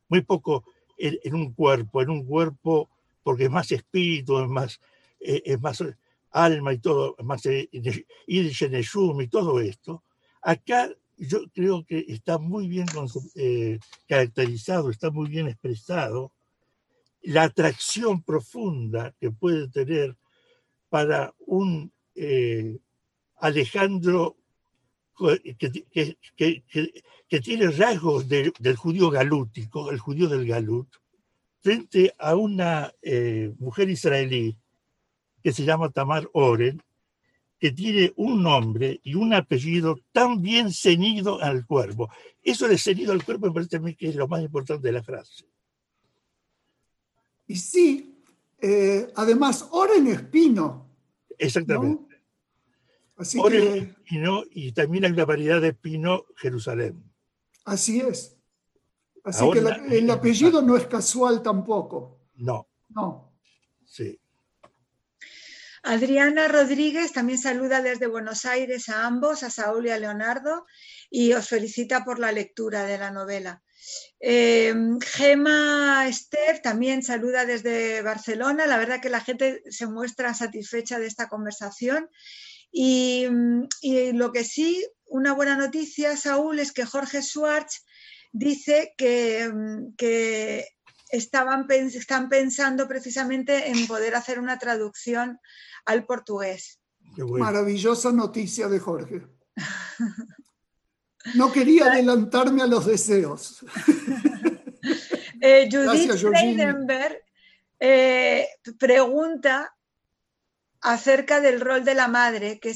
[0.08, 0.64] muy poco
[0.96, 2.88] en, un cuerpo, en un cuerpo
[3.24, 4.80] porque es más espíritu, es más,
[5.20, 5.82] eh, es más
[6.30, 10.02] alma y todo, más y todo esto.
[10.42, 12.86] Acá yo creo que está muy bien
[13.34, 16.32] eh, caracterizado, está muy bien expresado
[17.22, 20.16] la atracción profunda que puede tener
[20.88, 22.78] para un eh,
[23.40, 24.36] Alejandro
[25.18, 26.16] que,
[27.28, 30.88] que, tiene rasgos del judío galútico, el judío del Galut,
[31.60, 34.56] frente a una eh, mujer israelí
[35.42, 36.82] que se llama Tamar Oren,
[37.58, 42.08] que tiene un nombre y un apellido tan bien ceñido al cuerpo.
[42.42, 44.92] Eso de ceñido al cuerpo me parece a mí que es lo más importante de
[44.92, 45.44] la frase.
[47.48, 48.22] Y sí,
[48.60, 50.86] eh, además, Oren Espino.
[51.36, 52.07] Exactamente.
[53.18, 53.94] Así que,
[54.52, 57.02] y también hay una variedad de Espino Jerusalén.
[57.64, 58.36] Así es.
[59.24, 62.20] Así que el apellido no es casual tampoco.
[62.36, 62.68] No.
[62.88, 63.34] No.
[63.84, 64.18] Sí.
[65.82, 70.66] Adriana Rodríguez también saluda desde Buenos Aires a ambos, a Saúl y a Leonardo,
[71.10, 73.62] y os felicita por la lectura de la novela.
[74.20, 78.66] Eh, Gema Esther también saluda desde Barcelona.
[78.66, 82.08] La verdad que la gente se muestra satisfecha de esta conversación.
[82.70, 83.26] Y,
[84.12, 87.84] lo que sí, una buena noticia, Saúl, es que Jorge Schwartz
[88.32, 89.50] dice que,
[89.96, 90.66] que
[91.10, 95.38] estaban, están pensando precisamente en poder hacer una traducción
[95.86, 96.80] al portugués.
[97.16, 99.26] Maravillosa noticia de Jorge.
[101.34, 103.64] No quería adelantarme a los deseos.
[105.40, 107.16] Eh, Judith Freidenberg
[107.78, 109.72] eh, pregunta
[110.80, 112.74] acerca del rol de la madre, que,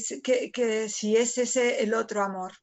[0.51, 2.53] que, si es ese el otro amor.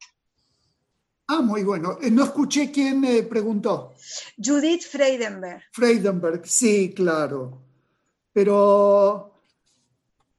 [1.28, 1.98] Ah, muy bueno.
[2.00, 3.94] Eh, no escuché quién me preguntó.
[4.36, 5.62] Judith Freidenberg.
[5.72, 7.62] Freidenberg, sí, claro.
[8.32, 9.42] Pero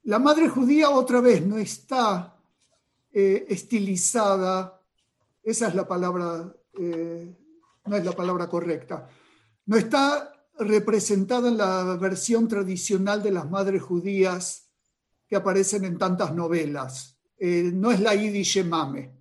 [0.03, 2.37] la madre judía otra vez no está
[3.13, 4.81] estilizada
[5.43, 7.35] esa es la palabra, eh,
[7.85, 9.07] no es la palabra correcta.
[9.65, 14.60] No está representada en la versión tradicional de las madres judías
[15.31, 17.17] que aparecen en tantas novelas.
[17.37, 19.13] Eh, no es la Yiddish Mame.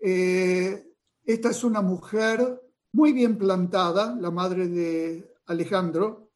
[0.00, 0.86] Eh,
[1.24, 2.62] esta es una mujer
[2.92, 6.30] muy bien plantada, la madre de Alejandro,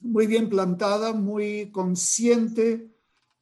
[0.00, 2.88] muy bien plantada, muy consciente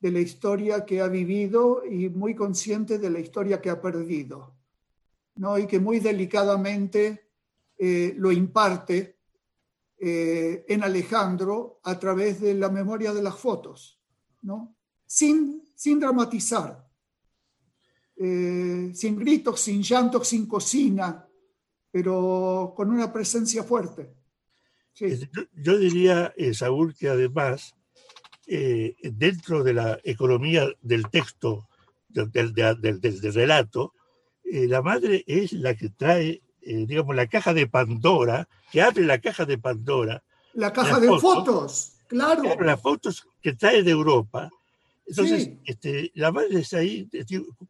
[0.01, 4.57] de la historia que ha vivido y muy consciente de la historia que ha perdido
[5.57, 7.29] y que muy delicadamente
[7.79, 9.19] eh, lo imparte
[10.01, 13.98] en Alejandro a través de la memoria de las fotos,
[14.43, 14.77] ¿no?
[15.07, 16.87] sin, sin dramatizar,
[18.17, 21.27] eh, sin gritos, sin llantos, sin cocina,
[21.91, 24.15] pero con una presencia fuerte.
[25.55, 27.75] Yo, diría, Saúl, que además,
[28.45, 31.69] dentro de la economía del texto,
[32.09, 33.95] del, del relato,
[34.51, 39.05] eh, la madre es la que trae, eh, digamos, la caja de Pandora, que abre
[39.05, 40.25] la caja de Pandora.
[40.55, 42.43] La caja de fotos, claro.
[42.61, 44.51] Las fotos que trae de Europa.
[45.07, 47.09] Entonces, este, la madre es ahí,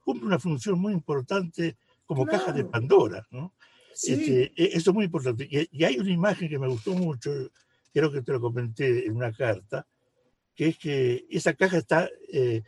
[0.03, 3.55] cumple una función muy importante como caja de Pandora, ¿no?
[3.93, 5.49] Este, e, eso es muy importante.
[5.49, 7.31] Y, hay una imagen que me gustó mucho,
[7.93, 9.87] creo que te lo comenté en una carta,
[10.55, 12.63] que es que esa caja está eh,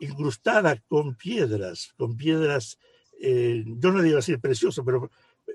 [0.00, 2.78] incrustada con piedras, con piedras
[3.20, 5.10] eh, yo no digo así precioso, pero,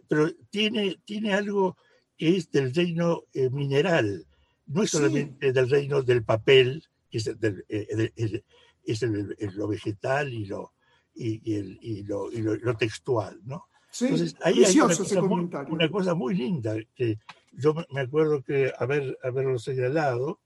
[0.07, 1.77] pero tiene, tiene algo
[2.17, 4.25] que es del reino eh, mineral,
[4.71, 8.41] no es solamente del reino del papel, que es, eh,
[8.85, 10.73] es lo vegetal y lo,
[11.13, 13.65] y, el, y, lo, y lo, textual, ¿no?
[13.99, 17.19] Entonces, ahí hay una cosa, muy, una cosa, muy, linda que
[17.51, 20.39] yo me acuerdo que haber, haberlo señalado,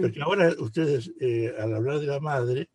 [0.00, 1.12] porque ahora ustedes,
[1.58, 2.68] al hablar de la madre,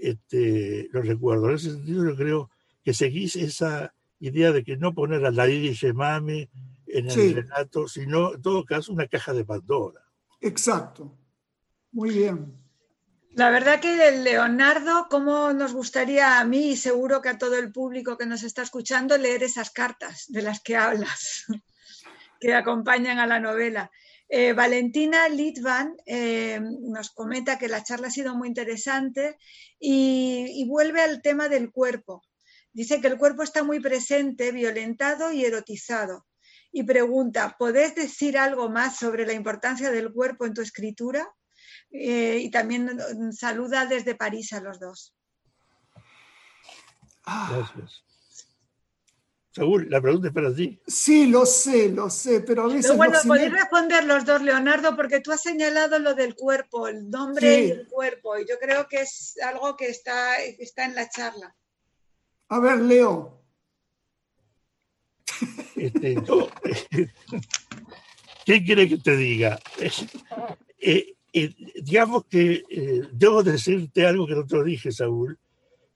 [0.00, 1.50] este, lo recuerdo.
[1.50, 2.50] En ese sentido, yo creo
[2.82, 6.48] que seguís esa idea de que no poner a la y Shemame
[6.86, 10.00] en el relato, sino en todo caso una caja de Pandora.
[10.40, 11.16] Exacto.
[11.92, 12.56] Muy bien.
[13.32, 17.70] La verdad que Leonardo, cómo nos gustaría a mí y seguro que a todo el
[17.70, 21.44] público que nos está escuchando leer esas cartas de las que hablas,
[22.40, 23.90] que acompañan a la novela.
[24.28, 29.36] Eh, Valentina Litvan eh, nos comenta que la charla ha sido muy interesante
[29.78, 32.22] y vuelve al tema del cuerpo.
[32.72, 36.26] Dice que el cuerpo está muy presente, violentado y erotizado.
[36.72, 41.28] Y pregunta, ¿podés decir algo más sobre la importancia del cuerpo en tu escritura?
[41.90, 42.98] Eh, y también
[43.32, 45.14] saluda desde París a los dos.
[47.24, 48.04] Gracias.
[49.52, 50.80] Saúl, la pregunta es para ti.
[50.86, 52.96] Sí, lo sé, lo sé, pero a veces...
[52.96, 57.64] bueno, podéis responder los dos, Leonardo, porque tú has señalado lo del cuerpo, el nombre
[57.64, 61.56] y el cuerpo, y yo creo que es algo que está, está en la charla.
[62.48, 63.39] A ver, Leo.
[65.76, 66.16] Este,
[68.46, 69.58] ¿Qué quiere que te diga?
[70.82, 75.38] Eh, eh, digamos que eh, debo decirte algo que no te lo dije, Saúl,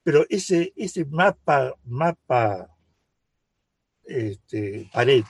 [0.02, 2.68] pero ese, ese mapa, mapa
[4.04, 5.24] este, pared,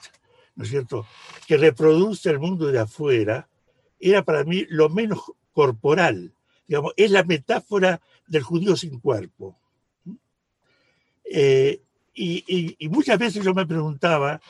[0.57, 1.07] ¿no es cierto?,
[1.47, 3.49] que reproduce el mundo de afuera,
[4.01, 5.21] era para mí lo menos
[5.53, 6.35] corporal.
[6.67, 9.57] Digamos, es la metáfora del judío sin cuerpo.
[11.25, 11.81] Eh,
[12.15, 14.41] y, muchas veces yo me preguntaba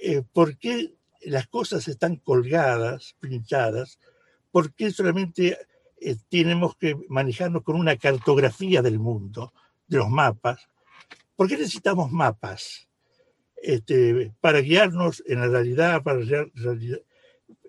[0.00, 3.98] eh, por qué las cosas están colgadas, pinchadas,
[4.50, 5.58] por qué solamente
[6.00, 9.52] eh, tenemos que manejarnos con una cartografía del mundo,
[9.86, 10.68] de los mapas.
[11.34, 12.88] ¿Por qué necesitamos mapas?
[13.60, 17.00] Este, para guiarnos en la realidad, para realidad,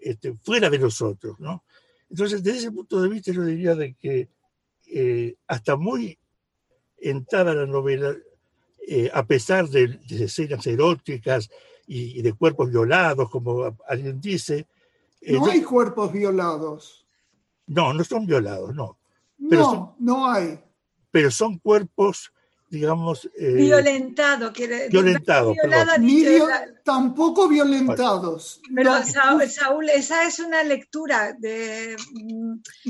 [0.02, 1.64] este, fuera de nosotros, ¿no?
[2.10, 4.30] Entonces, desde ese punto de vista, yo diría de que
[4.88, 6.18] eh, hasta muy
[6.98, 8.16] entrada la novela,
[8.92, 11.48] eh, a pesar de, escenas eróticas
[11.86, 14.68] y, de cuerpos violados, como alguien dice.
[15.22, 17.06] Eh, no hay cuerpos violados.
[17.68, 18.98] No, no son violados, no.
[19.38, 20.60] no, no hay.
[21.12, 22.32] Pero son cuerpos
[22.70, 23.30] digamos...
[23.38, 25.54] Eh, violentado, quiere Violentado,
[26.84, 28.62] tampoco violentados.
[28.74, 31.96] Pero Saúl, esa es una lectura de...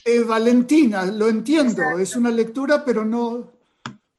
[0.06, 0.24] de...
[0.24, 3.52] Valentina, lo entiendo, es una lectura, pero no...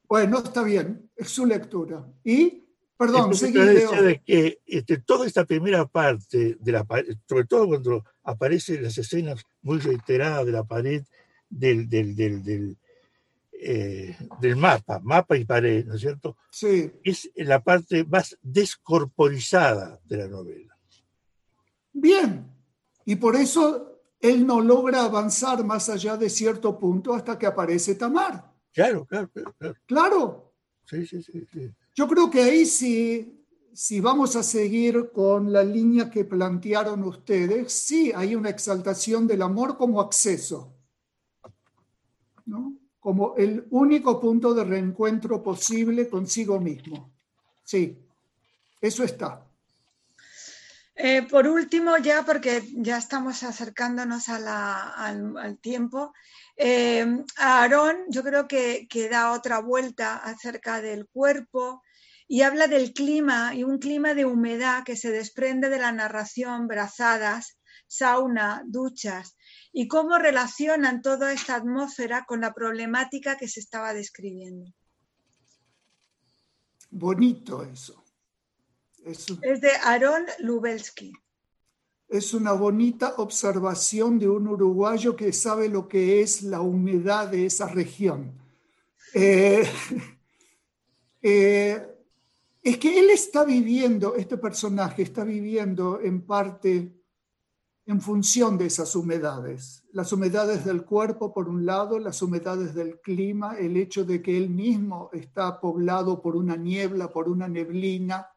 [0.08, 2.06] Bueno, está bien, su lectura.
[2.24, 2.64] Y,
[2.96, 6.86] perdón, seguí, de que este, toda esta primera parte, de la,
[7.28, 11.02] sobre todo cuando aparecen las escenas muy reiteradas de la pared
[11.48, 12.76] del, del, del
[13.62, 16.38] eh, del mapa, mapa y pared, ¿no es cierto?
[16.50, 16.90] Sí.
[17.04, 20.78] Es la parte más descorporizada de la novela.
[21.92, 22.50] Bien,
[23.04, 27.96] y por eso él no logra avanzar más allá de cierto punto hasta que aparece
[27.96, 28.50] Tamar.
[28.72, 29.76] Claro, claro, claro.
[29.84, 30.49] Claro.
[31.94, 37.72] Yo creo que ahí sí, si vamos a seguir con la línea que plantearon ustedes,
[37.72, 40.74] sí hay una exaltación del amor como acceso.
[42.46, 42.80] ¿no?
[43.00, 47.10] como el único punto de reencuentro posible consigo mismo.
[47.64, 47.98] Sí,
[48.80, 49.49] eso está.
[51.02, 56.12] Eh, por último, ya porque ya estamos acercándonos al, tiempo,
[56.58, 61.82] eh, Aarón yo creo que, que, da otra vuelta acerca del cuerpo
[62.28, 66.68] y habla del clima y un clima de humedad que se desprende de la narración,
[66.68, 69.38] brazadas, sauna, duchas,
[69.72, 74.70] y cómo relacionan toda esta atmósfera con la problemática que se estaba describiendo.
[76.90, 77.99] Bonito eso.
[79.04, 81.12] Es, de Aaron Lubelsky.
[82.08, 87.46] Es una bonita observación de un uruguayo que sabe lo que es la humedad de
[87.46, 88.32] esa región.
[89.14, 89.64] Eh,
[91.22, 91.86] eh,
[92.62, 97.00] es que él está viviendo, este personaje está viviendo en parte
[97.86, 99.82] en función de esas humedades.
[99.92, 104.36] Las humedades del cuerpo, por un lado, las humedades del clima, el hecho de que
[104.36, 108.28] él mismo está poblado por una niebla, por una neblina,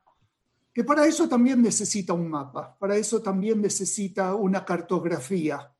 [0.73, 5.71] que para eso también necesita un mapa, para eso también necesita una cartografía.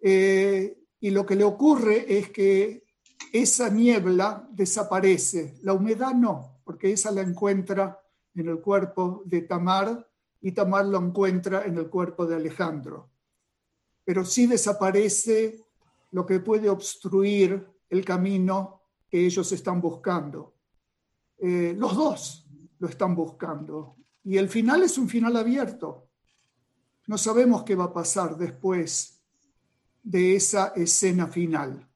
[0.00, 2.84] Eh, y lo que le ocurre es que
[3.32, 8.00] esa niebla desaparece, la humedad no, porque esa la encuentra
[8.34, 10.08] en el cuerpo de Tamar
[10.40, 13.10] y Tamar lo encuentra en el cuerpo de Alejandro.
[14.04, 15.64] Pero sí desaparece
[16.12, 20.54] lo que puede obstruir el camino que ellos están buscando.
[21.38, 22.49] Eh, los dos
[22.80, 23.96] lo están buscando.
[24.24, 26.08] Y el final es un final abierto.
[27.06, 29.22] No sabemos qué va a pasar después
[30.02, 31.88] de esa escena final,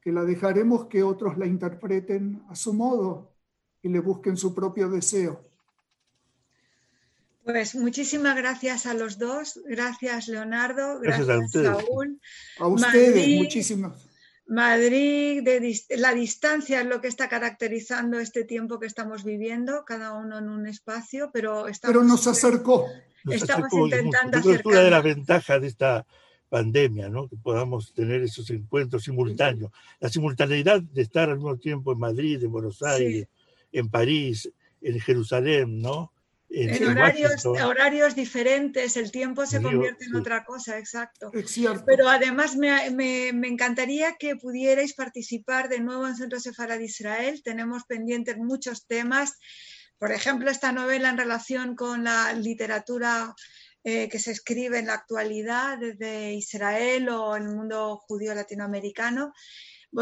[0.00, 3.32] que la dejaremos que otros la interpreten a su modo
[3.82, 5.46] y le busquen su propio deseo.
[7.44, 9.60] Pues muchísimas gracias a los dos.
[9.66, 10.98] Gracias, Leonardo.
[10.98, 12.20] Gracias, a Saúl.
[12.58, 14.05] A ustedes, muchísimas.
[14.48, 20.12] Madrid, de, la distancia es lo que está caracterizando este tiempo que estamos viviendo, cada
[20.12, 22.86] uno en un espacio, pero estamos, pero nos acercó.
[23.28, 24.60] estamos intentando acercar.
[24.60, 26.06] Es una de las ventajas de esta
[26.48, 27.28] pandemia, ¿no?
[27.28, 29.72] que podamos tener esos encuentros simultáneos.
[29.98, 33.26] La simultaneidad de estar al mismo tiempo en Madrid, en Buenos Aires,
[33.72, 36.12] en París, en Jerusalén, ¿no?
[36.48, 41.30] En horarios, horarios, diferentes, el tiempo se convierte en otra cosa, exacto.
[41.84, 46.84] Pero además me, me, me, encantaría que pudierais participar de nuevo en Centro Sefara de
[46.84, 47.42] Israel.
[47.44, 49.34] Tenemos pendientes muchos temas.
[49.98, 53.34] por ejemplo, esta novela en relación con la literatura
[53.88, 59.32] eh, que se escribe en la actualidad desde Israel o el mundo judío latinoamericano,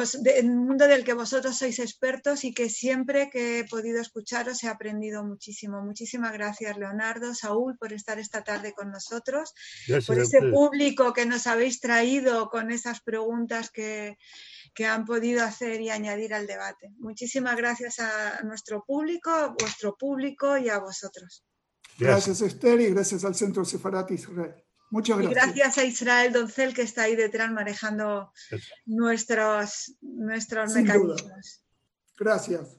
[0.01, 4.69] el mundo del que vosotros sois expertos y que siempre que he podido escucharos he
[4.69, 5.83] aprendido muchísimo.
[5.83, 9.55] Muchísimas gracias, Leonardo, Saúl, por estar esta tarde con nosotros,
[10.07, 14.17] por ese público que nos habéis traído con esas preguntas que,
[14.75, 16.91] que han podido hacer y añadir al debate.
[16.99, 21.45] Muchísimas gracias a nuestro público, a vuestro público y a vosotros.
[21.99, 24.64] Gracias, Esther, y gracias al Centro Sefarat Israel.
[24.95, 25.33] Muchas gracias.
[25.33, 28.33] Y gracias a Israel Doncel, que está ahí detrás manejando
[28.87, 31.65] nuestros, nuestros mecanismos.
[32.17, 32.79] Gracias.